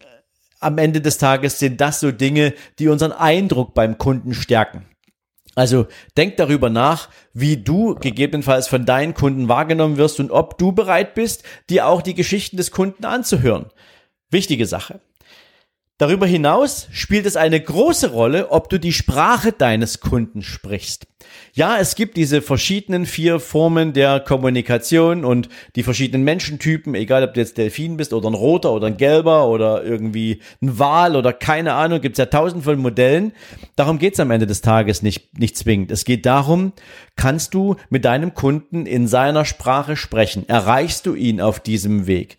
am 0.59 0.79
Ende 0.79 1.01
des 1.01 1.19
Tages 1.19 1.59
sind 1.59 1.79
das 1.79 1.99
so 1.99 2.11
Dinge, 2.11 2.55
die 2.79 2.87
unseren 2.87 3.11
Eindruck 3.11 3.75
beim 3.75 3.99
Kunden 3.99 4.33
stärken. 4.33 4.88
Also 5.59 5.87
denk 6.15 6.37
darüber 6.37 6.69
nach, 6.69 7.09
wie 7.33 7.57
du 7.57 7.95
gegebenenfalls 7.95 8.69
von 8.69 8.85
deinen 8.85 9.13
Kunden 9.13 9.49
wahrgenommen 9.49 9.97
wirst 9.97 10.21
und 10.21 10.31
ob 10.31 10.57
du 10.57 10.71
bereit 10.71 11.15
bist, 11.15 11.43
dir 11.69 11.85
auch 11.85 12.01
die 12.01 12.13
Geschichten 12.13 12.55
des 12.55 12.71
Kunden 12.71 13.03
anzuhören. 13.03 13.65
Wichtige 14.31 14.65
Sache. 14.65 15.01
Darüber 15.99 16.25
hinaus 16.25 16.87
spielt 16.93 17.25
es 17.25 17.35
eine 17.35 17.59
große 17.59 18.11
Rolle, 18.11 18.51
ob 18.51 18.69
du 18.69 18.79
die 18.79 18.93
Sprache 18.93 19.51
deines 19.51 19.99
Kunden 19.99 20.41
sprichst. 20.41 21.07
Ja, 21.53 21.77
es 21.77 21.95
gibt 21.95 22.15
diese 22.15 22.41
verschiedenen 22.41 23.05
vier 23.05 23.41
Formen 23.41 23.91
der 23.91 24.21
Kommunikation 24.21 25.25
und 25.25 25.49
die 25.75 25.83
verschiedenen 25.83 26.23
Menschentypen, 26.23 26.95
egal 26.95 27.23
ob 27.23 27.33
du 27.33 27.41
jetzt 27.41 27.57
Delfin 27.57 27.97
bist 27.97 28.13
oder 28.13 28.29
ein 28.29 28.33
roter 28.33 28.71
oder 28.71 28.87
ein 28.87 28.95
gelber 28.95 29.49
oder 29.49 29.83
irgendwie 29.83 30.41
ein 30.61 30.79
Wal 30.79 31.17
oder 31.17 31.33
keine 31.33 31.73
Ahnung, 31.73 31.99
gibt 31.99 32.13
es 32.13 32.19
ja 32.19 32.27
tausend 32.27 32.63
von 32.63 32.79
Modellen. 32.79 33.33
Darum 33.75 33.99
geht 33.99 34.13
es 34.13 34.21
am 34.21 34.31
Ende 34.31 34.47
des 34.47 34.61
Tages 34.61 35.01
nicht, 35.01 35.37
nicht 35.37 35.57
zwingend. 35.57 35.91
Es 35.91 36.05
geht 36.05 36.25
darum, 36.25 36.71
kannst 37.17 37.53
du 37.53 37.75
mit 37.89 38.05
deinem 38.05 38.33
Kunden 38.33 38.85
in 38.85 39.07
seiner 39.09 39.43
Sprache 39.43 39.97
sprechen? 39.97 40.47
Erreichst 40.47 41.05
du 41.05 41.13
ihn 41.13 41.41
auf 41.41 41.59
diesem 41.59 42.07
Weg? 42.07 42.37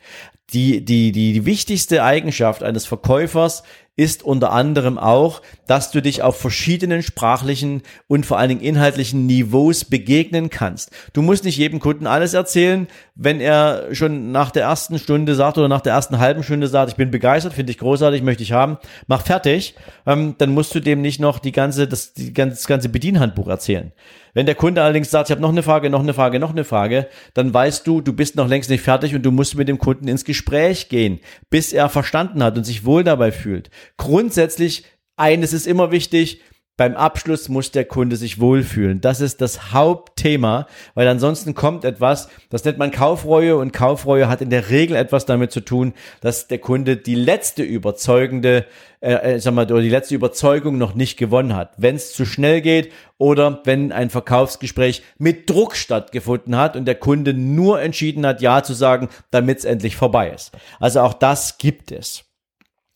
Die, 0.52 0.84
die, 0.84 1.12
die, 1.12 1.32
die 1.32 1.46
wichtigste 1.46 2.02
Eigenschaft 2.02 2.62
eines 2.62 2.86
Verkäufers 2.86 3.62
ist 4.00 4.22
unter 4.22 4.52
anderem 4.52 4.96
auch, 4.98 5.42
dass 5.66 5.90
du 5.90 6.00
dich 6.00 6.22
auf 6.22 6.40
verschiedenen 6.40 7.02
sprachlichen 7.02 7.82
und 8.08 8.24
vor 8.24 8.38
allen 8.38 8.48
Dingen 8.48 8.60
inhaltlichen 8.62 9.26
Niveaus 9.26 9.84
begegnen 9.84 10.48
kannst. 10.48 10.90
Du 11.12 11.20
musst 11.20 11.44
nicht 11.44 11.58
jedem 11.58 11.80
Kunden 11.80 12.06
alles 12.06 12.32
erzählen, 12.32 12.88
wenn 13.14 13.42
er 13.42 13.94
schon 13.94 14.32
nach 14.32 14.52
der 14.52 14.62
ersten 14.62 14.98
Stunde 14.98 15.34
sagt 15.34 15.58
oder 15.58 15.68
nach 15.68 15.82
der 15.82 15.92
ersten 15.92 16.18
halben 16.18 16.42
Stunde 16.42 16.68
sagt, 16.68 16.92
ich 16.92 16.96
bin 16.96 17.10
begeistert, 17.10 17.52
finde 17.52 17.72
ich 17.72 17.78
großartig, 17.78 18.22
möchte 18.22 18.42
ich 18.42 18.52
haben, 18.52 18.78
mach 19.06 19.20
fertig, 19.20 19.74
ähm, 20.06 20.34
dann 20.38 20.54
musst 20.54 20.74
du 20.74 20.80
dem 20.80 21.02
nicht 21.02 21.20
noch 21.20 21.38
die 21.38 21.52
ganze, 21.52 21.86
das, 21.86 22.14
die 22.14 22.32
ganze, 22.32 22.56
das 22.56 22.66
ganze 22.66 22.88
Bedienhandbuch 22.88 23.48
erzählen. 23.48 23.92
Wenn 24.34 24.46
der 24.46 24.54
Kunde 24.54 24.82
allerdings 24.82 25.10
sagt, 25.10 25.28
ich 25.28 25.32
habe 25.32 25.42
noch 25.42 25.50
eine 25.50 25.62
Frage, 25.62 25.90
noch 25.90 26.00
eine 26.00 26.14
Frage, 26.14 26.38
noch 26.38 26.50
eine 26.50 26.64
Frage, 26.64 27.08
dann 27.34 27.52
weißt 27.52 27.86
du, 27.86 28.00
du 28.00 28.12
bist 28.12 28.36
noch 28.36 28.48
längst 28.48 28.70
nicht 28.70 28.82
fertig 28.82 29.14
und 29.14 29.22
du 29.22 29.30
musst 29.30 29.56
mit 29.56 29.68
dem 29.68 29.78
Kunden 29.78 30.08
ins 30.08 30.24
Gespräch 30.24 30.88
gehen, 30.88 31.20
bis 31.50 31.72
er 31.72 31.88
verstanden 31.88 32.42
hat 32.42 32.56
und 32.56 32.64
sich 32.64 32.84
wohl 32.84 33.04
dabei 33.04 33.32
fühlt. 33.32 33.70
Grundsätzlich, 33.96 34.84
eines 35.16 35.52
ist 35.52 35.66
immer 35.66 35.90
wichtig, 35.90 36.40
beim 36.80 36.96
Abschluss 36.96 37.50
muss 37.50 37.72
der 37.72 37.84
Kunde 37.84 38.16
sich 38.16 38.40
wohlfühlen. 38.40 39.02
Das 39.02 39.20
ist 39.20 39.42
das 39.42 39.74
Hauptthema, 39.74 40.66
weil 40.94 41.06
ansonsten 41.08 41.54
kommt 41.54 41.84
etwas, 41.84 42.30
das 42.48 42.64
nennt 42.64 42.78
man 42.78 42.90
Kaufreue 42.90 43.58
und 43.58 43.74
Kaufreue 43.74 44.30
hat 44.30 44.40
in 44.40 44.48
der 44.48 44.70
Regel 44.70 44.96
etwas 44.96 45.26
damit 45.26 45.52
zu 45.52 45.60
tun, 45.60 45.92
dass 46.22 46.48
der 46.48 46.56
Kunde 46.56 46.96
die 46.96 47.16
letzte 47.16 47.62
überzeugende, 47.62 48.64
äh, 49.02 49.12
äh 49.12 49.40
sag 49.40 49.52
mal, 49.52 49.70
oder 49.70 49.82
die 49.82 49.90
letzte 49.90 50.14
Überzeugung 50.14 50.78
noch 50.78 50.94
nicht 50.94 51.18
gewonnen 51.18 51.54
hat. 51.54 51.74
Wenn 51.76 51.96
es 51.96 52.14
zu 52.14 52.24
schnell 52.24 52.62
geht 52.62 52.90
oder 53.18 53.60
wenn 53.64 53.92
ein 53.92 54.08
Verkaufsgespräch 54.08 55.02
mit 55.18 55.50
Druck 55.50 55.76
stattgefunden 55.76 56.56
hat 56.56 56.76
und 56.76 56.86
der 56.86 56.94
Kunde 56.94 57.34
nur 57.34 57.82
entschieden 57.82 58.24
hat, 58.24 58.40
Ja 58.40 58.62
zu 58.62 58.72
sagen, 58.72 59.10
damit 59.30 59.58
es 59.58 59.64
endlich 59.66 59.96
vorbei 59.96 60.30
ist. 60.30 60.52
Also 60.78 61.00
auch 61.00 61.12
das 61.12 61.58
gibt 61.58 61.92
es. 61.92 62.24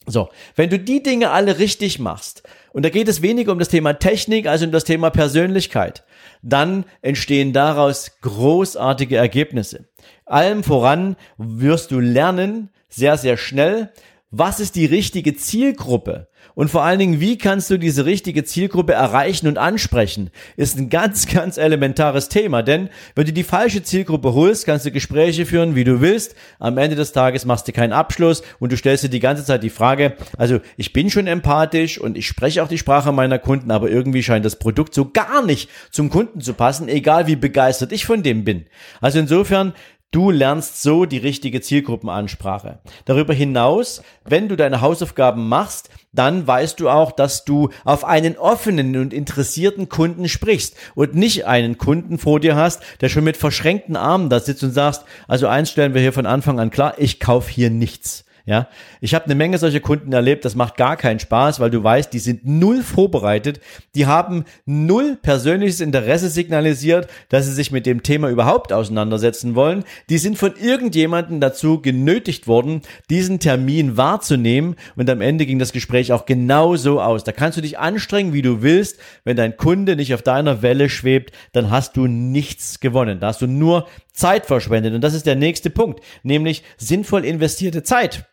So, 0.07 0.29
wenn 0.57 0.71
du 0.71 0.79
die 0.79 1.03
Dinge 1.03 1.31
alle 1.31 1.59
richtig 1.59 1.99
machst, 1.99 2.43
und 2.73 2.85
da 2.85 2.91
geht 2.91 3.09
es 3.09 3.23
weniger 3.23 3.53
um 3.53 3.59
das 3.59 3.69
Thema 3.69 3.95
Technik 3.95 4.47
als 4.47 4.63
um 4.63 4.73
das 4.73 4.85
Thema 4.85 5.11
Persönlichkeit, 5.11 6.05
dann 6.43 6.85
entstehen 7.03 7.53
daraus 7.53 8.13
großartige 8.21 9.17
Ergebnisse. 9.17 9.87
Allem 10.27 10.63
voran 10.63 11.17
wirst 11.39 11.91
du 11.91 12.01
lernen, 12.01 12.71
sehr, 12.89 13.17
sehr 13.17 13.37
schnell, 13.37 13.93
was 14.39 14.59
ist 14.59 14.75
die 14.75 14.87
richtige 14.87 15.37
Zielgruppe? 15.37 16.27
Und 16.55 16.71
vor 16.71 16.85
allen 16.85 16.99
Dingen, 16.99 17.21
wie 17.21 17.39
kannst 17.39 17.71
du 17.71 17.79
diese 17.79 18.05
richtige 18.05 18.45
Zielgruppe 18.45 18.93
erreichen 18.93 19.49
und 19.49 19.59
ansprechen? 19.59 20.31
Ist 20.57 20.79
ein 20.79 20.89
ganz, 20.89 21.27
ganz 21.33 21.57
elementares 21.57 22.29
Thema. 22.29 22.63
Denn 22.63 22.91
wenn 23.15 23.27
du 23.27 23.33
die 23.33 23.45
falsche 23.45 23.83
Zielgruppe 23.83 24.35
holst, 24.35 24.67
kannst 24.67 24.87
du 24.87 24.91
Gespräche 24.91 25.47
führen, 25.47 25.75
wie 25.75 25.85
du 25.85 26.01
willst. 26.01 26.35
Am 26.59 26.79
Ende 26.79 26.97
des 26.97 27.13
Tages 27.13 27.45
machst 27.45 27.67
du 27.67 27.73
keinen 27.73 27.93
Abschluss 27.93 28.43
und 28.61 28.73
du 28.73 28.77
stellst 28.77 29.05
dir 29.05 29.09
die 29.09 29.21
ganze 29.21 29.45
Zeit 29.45 29.63
die 29.63 29.71
Frage, 29.71 30.17
also 30.37 30.61
ich 30.77 30.93
bin 30.93 31.11
schon 31.11 31.27
empathisch 31.27 31.99
und 31.99 32.17
ich 32.17 32.27
spreche 32.27 32.63
auch 32.63 32.69
die 32.69 32.79
Sprache 32.79 33.13
meiner 33.13 33.39
Kunden, 33.39 33.71
aber 33.71 33.89
irgendwie 33.89 34.23
scheint 34.23 34.45
das 34.45 34.57
Produkt 34.57 34.95
so 34.95 35.11
gar 35.11 35.45
nicht 35.45 35.71
zum 35.91 36.11
Kunden 36.11 36.41
zu 36.41 36.55
passen, 36.55 36.89
egal 36.89 37.27
wie 37.27 37.37
begeistert 37.37 37.93
ich 37.93 38.05
von 38.05 38.23
dem 38.23 38.45
bin. 38.45 38.67
Also 39.01 39.19
insofern 39.19 39.75
Du 40.15 40.31
lernst 40.31 40.81
so 40.81 41.07
die 41.07 41.19
richtige 41.19 41.61
Zielgruppenansprache. 41.61 42.79
Darüber 43.05 43.35
hinaus, 43.35 44.01
wenn 44.25 44.49
du 44.49 44.55
deine 44.55 44.81
Hausaufgaben 44.81 45.49
machst, 45.49 45.91
dann 46.13 46.47
weißt 46.47 46.79
du 46.79 46.89
auch, 46.89 47.11
dass 47.11 47.45
du 47.45 47.71
auf 47.85 48.05
einen 48.05 48.37
offenen 48.37 48.97
und 48.97 49.13
interessierten 49.13 49.89
Kunden 49.89 50.29
sprichst 50.29 50.77
und 50.95 51.17
nicht 51.17 51.47
einen 51.47 51.79
Kunden 51.79 52.19
vor 52.19 52.39
dir 52.39 52.55
hast, 52.55 52.81
der 53.01 53.09
schon 53.09 53.25
mit 53.25 53.37
verschränkten 53.37 53.97
Armen 53.97 54.31
da 54.31 54.39
sitzt 54.39 54.63
und 54.63 54.71
sagst, 54.71 55.03
also 55.27 55.49
eins 55.49 55.73
stellen 55.73 55.95
wir 55.95 56.01
hier 56.01 56.13
von 56.13 56.27
Anfang 56.27 56.61
an 56.61 56.71
klar, 56.71 56.95
ich 56.99 57.19
kauf 57.19 57.49
hier 57.49 57.71
nichts. 57.71 58.25
Ja, 58.47 58.69
ich 59.01 59.15
habe 59.15 59.25
eine 59.25 59.35
Menge 59.35 59.57
solcher 59.57 59.81
Kunden 59.81 60.13
erlebt, 60.13 60.45
das 60.45 60.55
macht 60.55 60.77
gar 60.77 60.99
keinen 60.99 61.19
Spaß, 61.19 61.61
weil 61.61 61.71
du 61.71 61.83
weißt, 61.83 62.13
die 62.13 62.19
sind 62.19 62.45
null 62.45 62.83
vorbereitet, 62.83 63.59
die 63.95 64.05
haben 64.05 64.45
null 64.67 65.17
persönliches 65.17 65.81
Interesse 65.81 66.29
signalisiert, 66.29 67.09
dass 67.31 67.47
sie 67.47 67.55
sich 67.55 67.73
mit 67.73 67.87
dem 67.87 68.03
Thema 68.03 68.29
überhaupt 68.29 68.71
auseinandersetzen 68.71 69.55
wollen. 69.55 69.85
Die 70.11 70.19
sind 70.19 70.37
von 70.37 70.57
irgendjemandem 70.57 71.41
dazu 71.41 71.81
genötigt 71.81 72.47
worden, 72.47 72.83
diesen 73.09 73.39
Termin 73.39 73.97
wahrzunehmen 73.97 74.77
und 74.95 75.09
am 75.09 75.23
Ende 75.23 75.47
ging 75.47 75.59
das 75.59 75.73
Gespräch 75.73 76.13
auch 76.13 76.27
genau 76.27 76.77
so 76.77 77.01
aus. 77.01 77.25
Da 77.25 77.33
kannst 77.33 77.57
du 77.57 77.63
dich 77.63 77.79
anstrengen, 77.79 78.35
wie 78.35 78.43
du 78.43 78.61
willst, 78.61 78.99
wenn 79.25 79.39
dein 79.39 79.57
Kunde 79.57 79.97
nicht 79.97 80.13
auf 80.13 80.21
deiner 80.21 80.61
Welle 80.61 80.91
schwebt, 80.91 81.35
dann 81.53 81.71
hast 81.71 81.97
du 81.97 82.07
nichts 82.09 82.79
gewonnen. 82.81 83.21
Da 83.21 83.29
hast 83.29 83.41
du 83.41 83.47
nur 83.47 83.87
Zeit 84.13 84.45
verschwendet 84.45 84.93
und 84.93 85.01
das 85.01 85.15
ist 85.15 85.25
der 85.25 85.35
nächste 85.35 85.71
Punkt, 85.71 86.05
nämlich 86.23 86.63
sinnvoll 86.77 87.25
investierte 87.25 87.83
Zeit. 87.83 88.27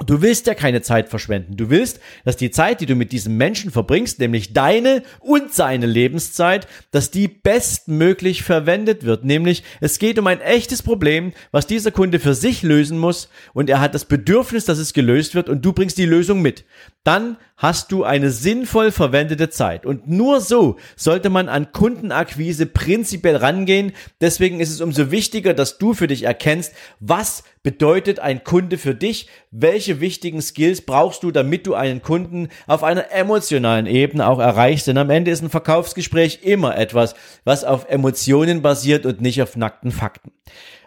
Du 0.00 0.22
willst 0.22 0.48
ja 0.48 0.54
keine 0.54 0.82
Zeit 0.82 1.08
verschwenden. 1.08 1.56
Du 1.56 1.70
willst, 1.70 2.00
dass 2.24 2.36
die 2.36 2.50
Zeit, 2.50 2.80
die 2.80 2.86
du 2.86 2.96
mit 2.96 3.12
diesem 3.12 3.36
Menschen 3.36 3.70
verbringst, 3.70 4.18
nämlich 4.18 4.52
deine 4.52 5.04
und 5.20 5.54
seine 5.54 5.86
Lebenszeit, 5.86 6.66
dass 6.90 7.12
die 7.12 7.28
bestmöglich 7.28 8.42
verwendet 8.42 9.04
wird. 9.04 9.24
Nämlich, 9.24 9.62
es 9.80 10.00
geht 10.00 10.18
um 10.18 10.26
ein 10.26 10.40
echtes 10.40 10.82
Problem, 10.82 11.32
was 11.52 11.68
dieser 11.68 11.92
Kunde 11.92 12.18
für 12.18 12.34
sich 12.34 12.64
lösen 12.64 12.98
muss 12.98 13.28
und 13.52 13.70
er 13.70 13.78
hat 13.78 13.94
das 13.94 14.04
Bedürfnis, 14.04 14.64
dass 14.64 14.78
es 14.78 14.94
gelöst 14.94 15.36
wird 15.36 15.48
und 15.48 15.64
du 15.64 15.72
bringst 15.72 15.96
die 15.96 16.06
Lösung 16.06 16.42
mit. 16.42 16.64
Dann 17.04 17.36
hast 17.56 17.92
du 17.92 18.02
eine 18.02 18.30
sinnvoll 18.30 18.90
verwendete 18.90 19.48
Zeit. 19.48 19.86
Und 19.86 20.08
nur 20.08 20.40
so 20.40 20.76
sollte 20.96 21.30
man 21.30 21.48
an 21.48 21.70
Kundenakquise 21.70 22.66
prinzipiell 22.66 23.36
rangehen. 23.36 23.92
Deswegen 24.20 24.58
ist 24.58 24.70
es 24.70 24.80
umso 24.80 25.10
wichtiger, 25.10 25.54
dass 25.54 25.78
du 25.78 25.94
für 25.94 26.08
dich 26.08 26.24
erkennst, 26.24 26.72
was 26.98 27.44
bedeutet 27.64 28.20
ein 28.20 28.44
Kunde 28.44 28.78
für 28.78 28.94
dich? 28.94 29.26
Welche 29.50 30.00
wichtigen 30.00 30.40
Skills 30.40 30.82
brauchst 30.82 31.24
du, 31.24 31.32
damit 31.32 31.66
du 31.66 31.74
einen 31.74 32.02
Kunden 32.02 32.48
auf 32.68 32.84
einer 32.84 33.10
emotionalen 33.10 33.86
Ebene 33.86 34.28
auch 34.28 34.38
erreichst? 34.38 34.86
Denn 34.86 34.98
am 34.98 35.10
Ende 35.10 35.32
ist 35.32 35.42
ein 35.42 35.50
Verkaufsgespräch 35.50 36.40
immer 36.42 36.76
etwas, 36.76 37.16
was 37.42 37.64
auf 37.64 37.88
Emotionen 37.88 38.62
basiert 38.62 39.04
und 39.06 39.20
nicht 39.20 39.42
auf 39.42 39.56
nackten 39.56 39.90
Fakten. 39.90 40.30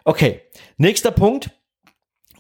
Okay, 0.06 0.40
nächster 0.78 1.12
Punkt. 1.12 1.50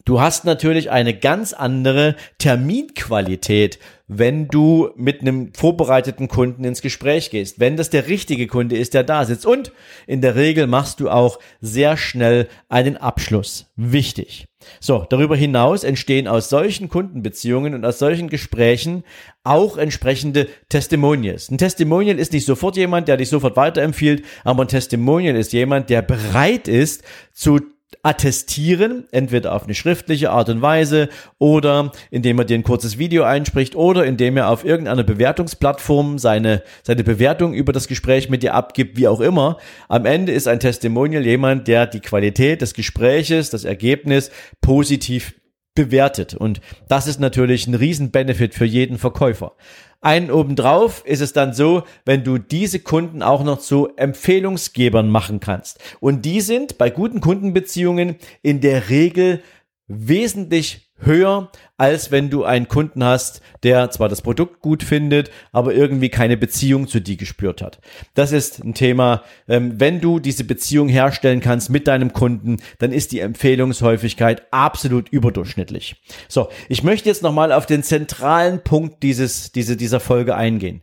Du 0.07 0.21
hast 0.21 0.45
natürlich 0.45 0.89
eine 0.89 1.13
ganz 1.13 1.51
andere 1.51 2.15
Terminqualität, 2.37 3.77
wenn 4.07 4.47
du 4.47 4.89
mit 4.95 5.19
einem 5.19 5.53
vorbereiteten 5.53 6.29
Kunden 6.29 6.63
ins 6.63 6.81
Gespräch 6.81 7.29
gehst, 7.29 7.59
wenn 7.59 7.75
das 7.75 7.89
der 7.89 8.07
richtige 8.07 8.47
Kunde 8.47 8.77
ist, 8.77 8.93
der 8.93 9.03
da 9.03 9.25
sitzt. 9.25 9.45
Und 9.45 9.73
in 10.05 10.21
der 10.21 10.35
Regel 10.35 10.65
machst 10.65 11.01
du 11.01 11.09
auch 11.09 11.39
sehr 11.59 11.97
schnell 11.97 12.47
einen 12.69 12.95
Abschluss. 12.95 13.69
Wichtig. 13.75 14.45
So, 14.79 15.05
darüber 15.09 15.35
hinaus 15.35 15.83
entstehen 15.83 16.29
aus 16.29 16.47
solchen 16.47 16.87
Kundenbeziehungen 16.87 17.73
und 17.73 17.83
aus 17.83 17.99
solchen 17.99 18.29
Gesprächen 18.29 19.03
auch 19.43 19.75
entsprechende 19.75 20.47
Testimonials. 20.69 21.51
Ein 21.51 21.57
Testimonial 21.57 22.17
ist 22.17 22.31
nicht 22.31 22.45
sofort 22.45 22.77
jemand, 22.77 23.09
der 23.09 23.17
dich 23.17 23.27
sofort 23.27 23.57
weiterempfiehlt, 23.57 24.23
aber 24.45 24.63
ein 24.63 24.69
Testimonial 24.69 25.35
ist 25.35 25.51
jemand, 25.51 25.89
der 25.89 26.01
bereit 26.01 26.69
ist 26.69 27.03
zu 27.33 27.59
attestieren, 28.03 29.05
entweder 29.11 29.53
auf 29.53 29.63
eine 29.63 29.75
schriftliche 29.75 30.31
Art 30.31 30.49
und 30.49 30.61
Weise 30.61 31.09
oder 31.39 31.91
indem 32.11 32.39
er 32.39 32.45
dir 32.45 32.57
ein 32.57 32.63
kurzes 32.63 32.97
Video 32.97 33.23
einspricht 33.23 33.75
oder 33.75 34.05
indem 34.05 34.37
er 34.37 34.49
auf 34.49 34.65
irgendeiner 34.65 35.03
Bewertungsplattform 35.03 36.19
seine, 36.19 36.63
seine 36.83 37.03
Bewertung 37.03 37.53
über 37.53 37.73
das 37.73 37.87
Gespräch 37.87 38.29
mit 38.29 38.43
dir 38.43 38.53
abgibt, 38.53 38.97
wie 38.97 39.07
auch 39.07 39.21
immer. 39.21 39.57
Am 39.87 40.05
Ende 40.05 40.31
ist 40.31 40.47
ein 40.47 40.59
Testimonial 40.59 41.25
jemand, 41.25 41.67
der 41.67 41.87
die 41.87 42.01
Qualität 42.01 42.61
des 42.61 42.73
Gespräches, 42.73 43.49
das 43.49 43.63
Ergebnis 43.63 44.31
positiv 44.61 45.33
bewertet. 45.77 46.33
Und 46.33 46.59
das 46.89 47.07
ist 47.07 47.19
natürlich 47.19 47.67
ein 47.67 47.75
Riesenbenefit 47.75 48.53
für 48.53 48.65
jeden 48.65 48.97
Verkäufer. 48.97 49.53
Einen 50.01 50.29
obendrauf 50.29 51.03
ist 51.05 51.21
es 51.21 51.33
dann 51.33 51.53
so, 51.53 51.83
wenn 52.05 52.23
du 52.23 52.37
diese 52.37 52.79
Kunden 52.79 53.23
auch 53.23 53.43
noch 53.43 53.59
zu 53.59 53.89
Empfehlungsgebern 53.95 55.09
machen 55.09 55.39
kannst. 55.39 55.79
Und 55.99 56.23
die 56.23 56.41
sind 56.41 56.77
bei 56.77 56.89
guten 56.89 57.19
Kundenbeziehungen 57.19 58.17
in 58.43 58.61
der 58.61 58.89
Regel 58.89 59.41
wesentlich 59.87 60.86
höher, 60.99 61.51
als 61.77 62.11
wenn 62.11 62.29
du 62.29 62.43
einen 62.43 62.67
Kunden 62.67 63.03
hast, 63.03 63.41
der 63.63 63.91
zwar 63.91 64.09
das 64.09 64.21
Produkt 64.21 64.61
gut 64.61 64.83
findet, 64.83 65.29
aber 65.51 65.73
irgendwie 65.73 66.09
keine 66.09 66.37
Beziehung 66.37 66.87
zu 66.87 66.99
dir 66.99 67.17
gespürt 67.17 67.61
hat. 67.61 67.79
Das 68.13 68.31
ist 68.31 68.63
ein 68.63 68.73
Thema. 68.73 69.23
Ähm, 69.47 69.79
wenn 69.79 70.01
du 70.01 70.19
diese 70.19 70.43
Beziehung 70.43 70.89
herstellen 70.89 71.39
kannst 71.39 71.69
mit 71.69 71.87
deinem 71.87 72.13
Kunden, 72.13 72.57
dann 72.79 72.91
ist 72.91 73.11
die 73.11 73.19
Empfehlungshäufigkeit 73.19 74.43
absolut 74.51 75.09
überdurchschnittlich. 75.09 76.01
So, 76.27 76.49
ich 76.69 76.83
möchte 76.83 77.09
jetzt 77.09 77.23
nochmal 77.23 77.51
auf 77.51 77.65
den 77.65 77.83
zentralen 77.83 78.63
Punkt 78.63 79.03
dieses, 79.03 79.51
diese, 79.51 79.77
dieser 79.77 79.99
Folge 79.99 80.35
eingehen. 80.35 80.81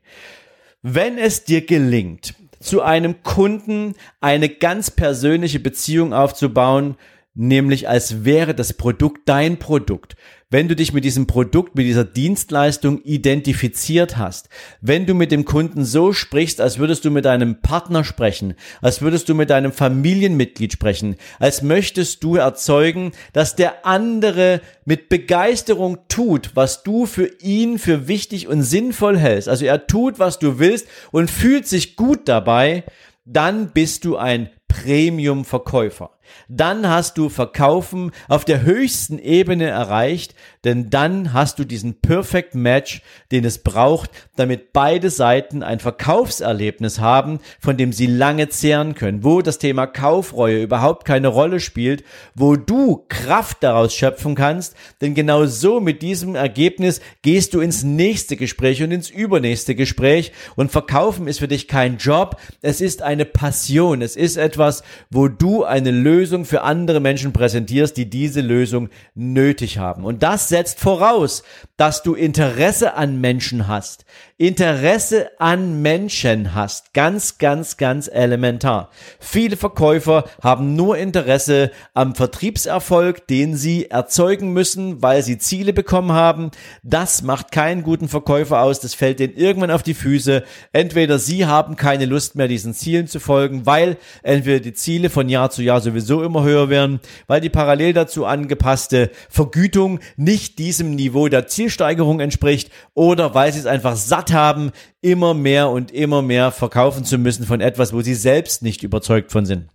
Wenn 0.83 1.19
es 1.19 1.45
dir 1.45 1.65
gelingt, 1.65 2.35
zu 2.61 2.83
einem 2.83 3.23
Kunden 3.23 3.95
eine 4.21 4.49
ganz 4.49 4.91
persönliche 4.91 5.61
Beziehung 5.61 6.15
aufzubauen, 6.15 6.97
nämlich 7.35 7.89
als 7.89 8.25
wäre 8.25 8.55
das 8.55 8.73
Produkt 8.73 9.23
dein 9.29 9.59
Produkt. 9.59 10.17
Wenn 10.51 10.69
du 10.69 10.77
dich 10.77 10.93
mit 10.93 11.05
diesem 11.05 11.27
Produkt, 11.27 11.75
mit 11.75 11.85
dieser 11.85 12.05
Dienstleistung 12.05 13.03
identifiziert 13.03 14.17
hast, 14.17 14.49
wenn 14.81 15.05
du 15.05 15.13
mit 15.13 15.33
dem 15.33 15.45
Kunden 15.45 15.85
so 15.85 16.13
sprichst, 16.13 16.61
als 16.61 16.79
würdest 16.79 17.05
du 17.05 17.11
mit 17.11 17.25
deinem 17.25 17.61
Partner 17.61 18.05
sprechen, 18.05 18.55
als 18.81 19.03
würdest 19.03 19.29
du 19.29 19.35
mit 19.35 19.51
deinem 19.51 19.73
Familienmitglied 19.73 20.73
sprechen, 20.73 21.17
als 21.41 21.63
möchtest 21.63 22.23
du 22.23 22.37
erzeugen, 22.37 23.11
dass 23.33 23.57
der 23.57 23.85
andere 23.85 24.61
mit 24.85 25.09
Begeisterung 25.09 25.99
tut, 26.07 26.53
was 26.55 26.85
du 26.85 27.05
für 27.07 27.29
ihn 27.41 27.81
für 27.81 28.07
wichtig 28.07 28.47
und 28.47 28.63
sinnvoll 28.63 29.19
hältst. 29.19 29.49
Also 29.49 29.65
er 29.65 29.89
tut, 29.89 30.21
was 30.21 30.39
du 30.39 30.61
willst 30.61 30.87
und 31.11 31.33
fühlt 31.33 31.67
sich 31.67 31.97
gut 31.97 32.29
dabei, 32.29 32.85
dann 33.25 33.71
bist 33.71 34.05
du 34.05 34.19
ein 34.19 34.51
Premium-Verkäufer. 34.75 36.11
Dann 36.49 36.89
hast 36.89 37.19
du 37.19 37.29
Verkaufen 37.29 38.11
auf 38.29 38.45
der 38.45 38.63
höchsten 38.63 39.19
Ebene 39.19 39.67
erreicht, 39.67 40.35
denn 40.65 40.91
dann 40.91 41.33
hast 41.33 41.59
du 41.59 41.65
diesen 41.65 42.01
Perfect 42.01 42.55
Match, 42.55 43.03
den 43.31 43.45
es 43.45 43.59
braucht, 43.59 44.11
damit 44.37 44.73
beide 44.73 45.11
Seiten 45.11 45.63
ein 45.63 45.81
Verkaufserlebnis 45.81 46.99
haben, 46.99 47.41
von 47.61 47.77
dem 47.77 47.93
sie 47.93 48.07
lange 48.07 48.49
zehren 48.49 48.95
können, 48.95 49.23
wo 49.23 49.43
das 49.43 49.59
Thema 49.59 49.87
Kaufreue 49.87 50.63
überhaupt 50.63 51.05
keine 51.05 51.29
Rolle 51.29 51.61
spielt, 51.61 52.03
wo 52.35 52.57
du 52.57 53.05
Kraft 53.09 53.59
daraus 53.63 53.95
schöpfen 53.95 54.35
kannst, 54.35 54.75
denn 55.01 55.15
genau 55.15 55.47
so 55.47 55.81
mit 55.81 56.03
diesem 56.03 56.35
Ergebnis 56.35 57.01
gehst 57.23 57.55
du 57.55 57.61
ins 57.61 57.83
nächste 57.83 58.37
Gespräch 58.37 58.83
und 58.83 58.91
ins 58.91 59.11
übernächste 59.11 59.75
Gespräch. 59.75 60.33
Und 60.57 60.73
Verkaufen 60.73 61.29
ist 61.29 61.39
für 61.39 61.49
dich 61.49 61.69
kein 61.69 61.99
Job, 61.99 62.41
es 62.63 62.81
ist 62.81 63.03
eine 63.03 63.25
Passion, 63.25 64.03
es 64.03 64.17
ist 64.17 64.37
etwas, 64.37 64.64
wo 65.11 65.29
du 65.29 65.65
eine 65.65 65.91
Lösung 65.91 66.15
Lösung 66.25 66.45
für 66.45 66.63
andere 66.63 67.01
Menschen 67.01 67.33
präsentierst, 67.33 67.97
die 67.97 68.09
diese 68.09 68.41
Lösung 68.41 68.89
nötig 69.15 69.79
haben. 69.79 70.05
Und 70.05 70.23
das 70.23 70.49
setzt 70.49 70.81
voraus, 70.81 71.43
dass 71.77 72.03
du 72.03 72.15
Interesse 72.15 72.95
an 72.95 73.21
Menschen 73.21 73.69
hast. 73.69 74.05
Interesse 74.37 75.31
an 75.39 75.81
Menschen 75.81 76.55
hast. 76.55 76.93
Ganz, 76.93 77.39
ganz, 77.39 77.77
ganz 77.77 78.09
elementar. 78.09 78.91
Viele 79.21 79.57
Verkäufer 79.57 80.25
haben 80.43 80.75
nur 80.75 80.99
Interesse 80.99 81.71
am 81.95 82.15
Vertriebserfolg, 82.15 83.29
den 83.29 83.57
sie 83.57 83.91
erzeugen 83.91 84.53
müssen, 84.53 85.03
weil 85.03 85.23
sie 85.23 85.39
Ziele 85.39 85.73
bekommen 85.73 86.13
haben. 86.13 86.51
Das 86.83 87.23
macht 87.23 87.53
keinen 87.53 87.83
guten 87.83 88.09
Verkäufer 88.09 88.61
aus. 88.61 88.81
Das 88.81 88.95
fällt 88.95 89.21
denen 89.21 89.37
irgendwann 89.37 89.71
auf 89.71 89.85
die 89.85 89.95
Füße. 89.95 90.43
Entweder 90.73 91.21
sie 91.21 91.47
haben 91.47 91.77
keine 91.77 92.07
Lust 92.07 92.35
mehr, 92.35 92.49
diesen 92.49 92.75
Zielen 92.75 93.07
zu 93.07 93.21
folgen, 93.21 93.67
weil 93.67 93.99
entweder 94.25 94.54
die 94.61 94.75
Ziele 94.75 95.11
von 95.11 95.29
Jahr 95.29 95.51
zu 95.51 95.63
Jahr 95.63 95.81
sowieso 95.81 96.05
sowieso 96.05 96.23
immer 96.23 96.45
höher 96.45 96.69
werden, 96.69 97.01
weil 97.27 97.41
die 97.41 97.51
parallel 97.51 97.93
dazu 97.93 98.27
angepasste 98.27 99.11
Vergütung 99.29 100.01
nicht 100.17 100.59
diesem 100.59 100.95
Niveau 100.95 101.29
der 101.29 101.47
Zielsteigerung 101.47 102.21
entspricht 102.21 102.71
oder 102.95 103.35
weil 103.35 103.53
sie 103.53 103.61
es 103.61 103.67
einfach 103.67 103.97
satt 103.97 104.33
haben, 104.33 104.71
immer 105.01 105.35
mehr 105.35 105.71
und 105.71 105.91
immer 105.91 106.23
mehr 106.23 106.53
verkaufen 106.53 107.05
zu 107.05 107.19
müssen 107.19 107.47
von 107.47 107.61
etwas, 107.61 107.93
wo 107.93 108.03
sie 108.03 108.15
selbst 108.15 108.63
nicht 108.63 108.83
überzeugt 108.83 109.33
von 109.33 109.47
sind. 109.47 109.69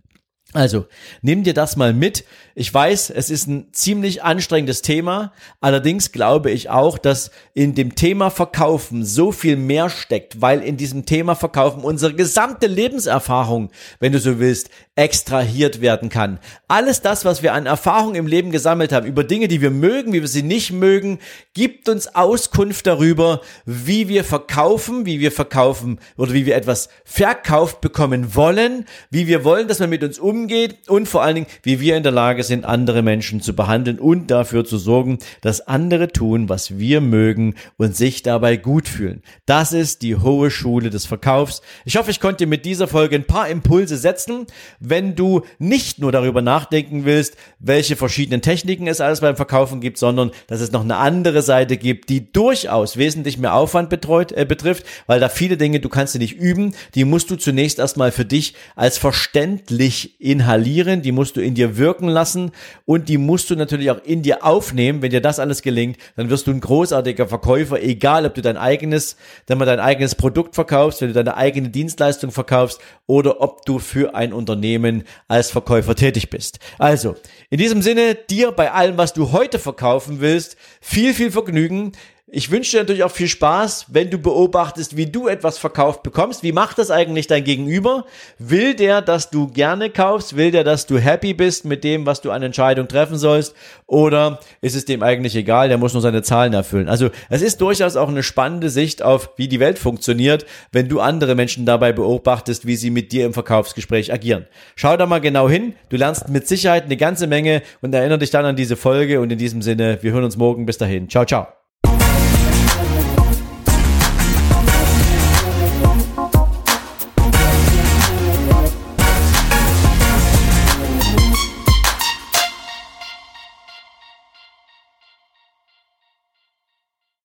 Also, 0.52 0.86
nimm 1.22 1.44
dir 1.44 1.54
das 1.54 1.76
mal 1.76 1.92
mit. 1.92 2.24
Ich 2.56 2.74
weiß, 2.74 3.10
es 3.10 3.30
ist 3.30 3.46
ein 3.46 3.68
ziemlich 3.72 4.24
anstrengendes 4.24 4.82
Thema. 4.82 5.32
Allerdings 5.60 6.10
glaube 6.10 6.50
ich 6.50 6.68
auch, 6.68 6.98
dass 6.98 7.30
in 7.54 7.76
dem 7.76 7.94
Thema 7.94 8.30
Verkaufen 8.30 9.04
so 9.04 9.30
viel 9.30 9.56
mehr 9.56 9.90
steckt, 9.90 10.40
weil 10.40 10.60
in 10.62 10.76
diesem 10.76 11.06
Thema 11.06 11.36
Verkaufen 11.36 11.84
unsere 11.84 12.14
gesamte 12.14 12.66
Lebenserfahrung, 12.66 13.70
wenn 14.00 14.10
du 14.10 14.18
so 14.18 14.40
willst, 14.40 14.70
extrahiert 15.00 15.80
werden 15.80 16.10
kann. 16.10 16.38
Alles 16.68 17.00
das, 17.00 17.24
was 17.24 17.42
wir 17.42 17.54
an 17.54 17.64
Erfahrung 17.64 18.14
im 18.16 18.26
Leben 18.26 18.50
gesammelt 18.50 18.92
haben, 18.92 19.06
über 19.06 19.24
Dinge, 19.24 19.48
die 19.48 19.62
wir 19.62 19.70
mögen, 19.70 20.12
wie 20.12 20.20
wir 20.20 20.28
sie 20.28 20.42
nicht 20.42 20.72
mögen, 20.72 21.20
gibt 21.54 21.88
uns 21.88 22.14
Auskunft 22.14 22.86
darüber, 22.86 23.40
wie 23.64 24.08
wir 24.08 24.24
verkaufen, 24.24 25.06
wie 25.06 25.18
wir 25.18 25.32
verkaufen 25.32 26.00
oder 26.18 26.34
wie 26.34 26.44
wir 26.44 26.54
etwas 26.54 26.90
verkauft 27.06 27.80
bekommen 27.80 28.36
wollen, 28.36 28.84
wie 29.10 29.26
wir 29.26 29.42
wollen, 29.42 29.68
dass 29.68 29.78
man 29.78 29.88
mit 29.88 30.04
uns 30.04 30.18
umgeht 30.18 30.86
und 30.86 31.08
vor 31.08 31.22
allen 31.22 31.36
Dingen, 31.36 31.46
wie 31.62 31.80
wir 31.80 31.96
in 31.96 32.02
der 32.02 32.12
Lage 32.12 32.44
sind, 32.44 32.66
andere 32.66 33.00
Menschen 33.00 33.40
zu 33.40 33.56
behandeln 33.56 33.98
und 33.98 34.30
dafür 34.30 34.66
zu 34.66 34.76
sorgen, 34.76 35.18
dass 35.40 35.66
andere 35.66 36.08
tun, 36.08 36.50
was 36.50 36.78
wir 36.78 37.00
mögen 37.00 37.54
und 37.78 37.96
sich 37.96 38.22
dabei 38.22 38.58
gut 38.58 38.86
fühlen. 38.86 39.22
Das 39.46 39.72
ist 39.72 40.02
die 40.02 40.16
hohe 40.16 40.50
Schule 40.50 40.90
des 40.90 41.06
Verkaufs. 41.06 41.62
Ich 41.86 41.96
hoffe, 41.96 42.10
ich 42.10 42.20
konnte 42.20 42.44
mit 42.46 42.66
dieser 42.66 42.86
Folge 42.86 43.16
ein 43.16 43.24
paar 43.24 43.48
Impulse 43.48 43.96
setzen. 43.96 44.46
Wenn 44.90 45.14
du 45.14 45.42
nicht 45.58 46.00
nur 46.00 46.12
darüber 46.12 46.42
nachdenken 46.42 47.04
willst, 47.04 47.36
welche 47.60 47.96
verschiedenen 47.96 48.42
Techniken 48.42 48.86
es 48.86 49.00
alles 49.00 49.20
beim 49.20 49.36
Verkaufen 49.36 49.80
gibt, 49.80 49.98
sondern 49.98 50.32
dass 50.48 50.60
es 50.60 50.72
noch 50.72 50.82
eine 50.82 50.96
andere 50.96 51.42
Seite 51.42 51.76
gibt, 51.76 52.08
die 52.08 52.32
durchaus 52.32 52.96
wesentlich 52.96 53.38
mehr 53.38 53.54
Aufwand 53.54 53.88
betreut, 53.88 54.32
äh, 54.32 54.44
betrifft, 54.44 54.84
weil 55.06 55.20
da 55.20 55.28
viele 55.28 55.56
Dinge, 55.56 55.80
du 55.80 55.88
kannst 55.88 56.12
sie 56.12 56.18
nicht 56.18 56.36
üben, 56.36 56.74
die 56.94 57.04
musst 57.04 57.30
du 57.30 57.36
zunächst 57.36 57.78
erstmal 57.78 58.10
für 58.12 58.24
dich 58.24 58.54
als 58.76 58.98
verständlich 58.98 60.20
inhalieren, 60.20 61.02
die 61.02 61.12
musst 61.12 61.36
du 61.36 61.40
in 61.40 61.54
dir 61.54 61.76
wirken 61.76 62.08
lassen 62.08 62.50
und 62.84 63.08
die 63.08 63.18
musst 63.18 63.48
du 63.50 63.56
natürlich 63.56 63.90
auch 63.90 64.02
in 64.04 64.22
dir 64.22 64.44
aufnehmen. 64.44 65.02
Wenn 65.02 65.10
dir 65.10 65.20
das 65.20 65.38
alles 65.38 65.62
gelingt, 65.62 65.98
dann 66.16 66.30
wirst 66.30 66.46
du 66.46 66.50
ein 66.50 66.60
großartiger 66.60 67.28
Verkäufer, 67.28 67.80
egal 67.80 68.26
ob 68.26 68.34
du 68.34 68.42
dein 68.42 68.56
eigenes, 68.56 69.16
wenn 69.46 69.58
man 69.58 69.68
dein 69.68 69.80
eigenes 69.80 70.16
Produkt 70.16 70.56
verkaufst, 70.56 71.00
wenn 71.00 71.08
du 71.08 71.14
deine 71.14 71.36
eigene 71.36 71.68
Dienstleistung 71.68 72.32
verkaufst 72.32 72.80
oder 73.06 73.40
ob 73.40 73.64
du 73.64 73.78
für 73.78 74.14
ein 74.14 74.32
Unternehmen 74.70 75.04
als 75.28 75.50
Verkäufer 75.50 75.94
tätig 75.94 76.30
bist. 76.30 76.58
Also, 76.78 77.16
in 77.50 77.58
diesem 77.58 77.82
Sinne, 77.82 78.14
dir 78.14 78.52
bei 78.52 78.70
allem, 78.72 78.96
was 78.96 79.12
du 79.12 79.32
heute 79.32 79.58
verkaufen 79.58 80.20
willst, 80.20 80.56
viel, 80.80 81.14
viel 81.14 81.30
Vergnügen. 81.30 81.92
Ich 82.32 82.52
wünsche 82.52 82.70
dir 82.70 82.82
natürlich 82.82 83.02
auch 83.02 83.10
viel 83.10 83.26
Spaß, 83.26 83.86
wenn 83.88 84.08
du 84.08 84.18
beobachtest, 84.18 84.96
wie 84.96 85.06
du 85.06 85.26
etwas 85.26 85.58
verkauft 85.58 86.04
bekommst. 86.04 86.44
Wie 86.44 86.52
macht 86.52 86.78
das 86.78 86.92
eigentlich 86.92 87.26
dein 87.26 87.42
Gegenüber? 87.42 88.04
Will 88.38 88.74
der, 88.74 89.02
dass 89.02 89.30
du 89.30 89.48
gerne 89.48 89.90
kaufst? 89.90 90.36
Will 90.36 90.52
der, 90.52 90.62
dass 90.62 90.86
du 90.86 90.98
happy 90.98 91.34
bist 91.34 91.64
mit 91.64 91.82
dem, 91.82 92.06
was 92.06 92.20
du 92.20 92.30
an 92.30 92.44
Entscheidung 92.44 92.86
treffen 92.86 93.18
sollst? 93.18 93.56
Oder 93.88 94.38
ist 94.60 94.76
es 94.76 94.84
dem 94.84 95.02
eigentlich 95.02 95.34
egal? 95.34 95.68
Der 95.68 95.78
muss 95.78 95.92
nur 95.92 96.02
seine 96.02 96.22
Zahlen 96.22 96.52
erfüllen. 96.52 96.88
Also 96.88 97.10
es 97.30 97.42
ist 97.42 97.60
durchaus 97.60 97.96
auch 97.96 98.08
eine 98.08 98.22
spannende 98.22 98.70
Sicht 98.70 99.02
auf, 99.02 99.30
wie 99.34 99.48
die 99.48 99.58
Welt 99.58 99.80
funktioniert, 99.80 100.46
wenn 100.70 100.88
du 100.88 101.00
andere 101.00 101.34
Menschen 101.34 101.66
dabei 101.66 101.92
beobachtest, 101.92 102.64
wie 102.64 102.76
sie 102.76 102.90
mit 102.90 103.10
dir 103.10 103.26
im 103.26 103.32
Verkaufsgespräch 103.32 104.12
agieren. 104.12 104.46
Schau 104.76 104.96
da 104.96 105.06
mal 105.06 105.20
genau 105.20 105.48
hin. 105.48 105.74
Du 105.88 105.96
lernst 105.96 106.28
mit 106.28 106.46
Sicherheit 106.46 106.84
eine 106.84 106.96
ganze 106.96 107.26
Menge 107.26 107.62
und 107.80 107.92
erinnere 107.92 108.18
dich 108.18 108.30
dann 108.30 108.44
an 108.44 108.54
diese 108.54 108.76
Folge. 108.76 109.20
Und 109.20 109.32
in 109.32 109.38
diesem 109.38 109.62
Sinne, 109.62 109.98
wir 110.00 110.12
hören 110.12 110.24
uns 110.24 110.36
morgen. 110.36 110.64
Bis 110.64 110.78
dahin. 110.78 111.08
Ciao, 111.08 111.24
ciao. 111.24 111.59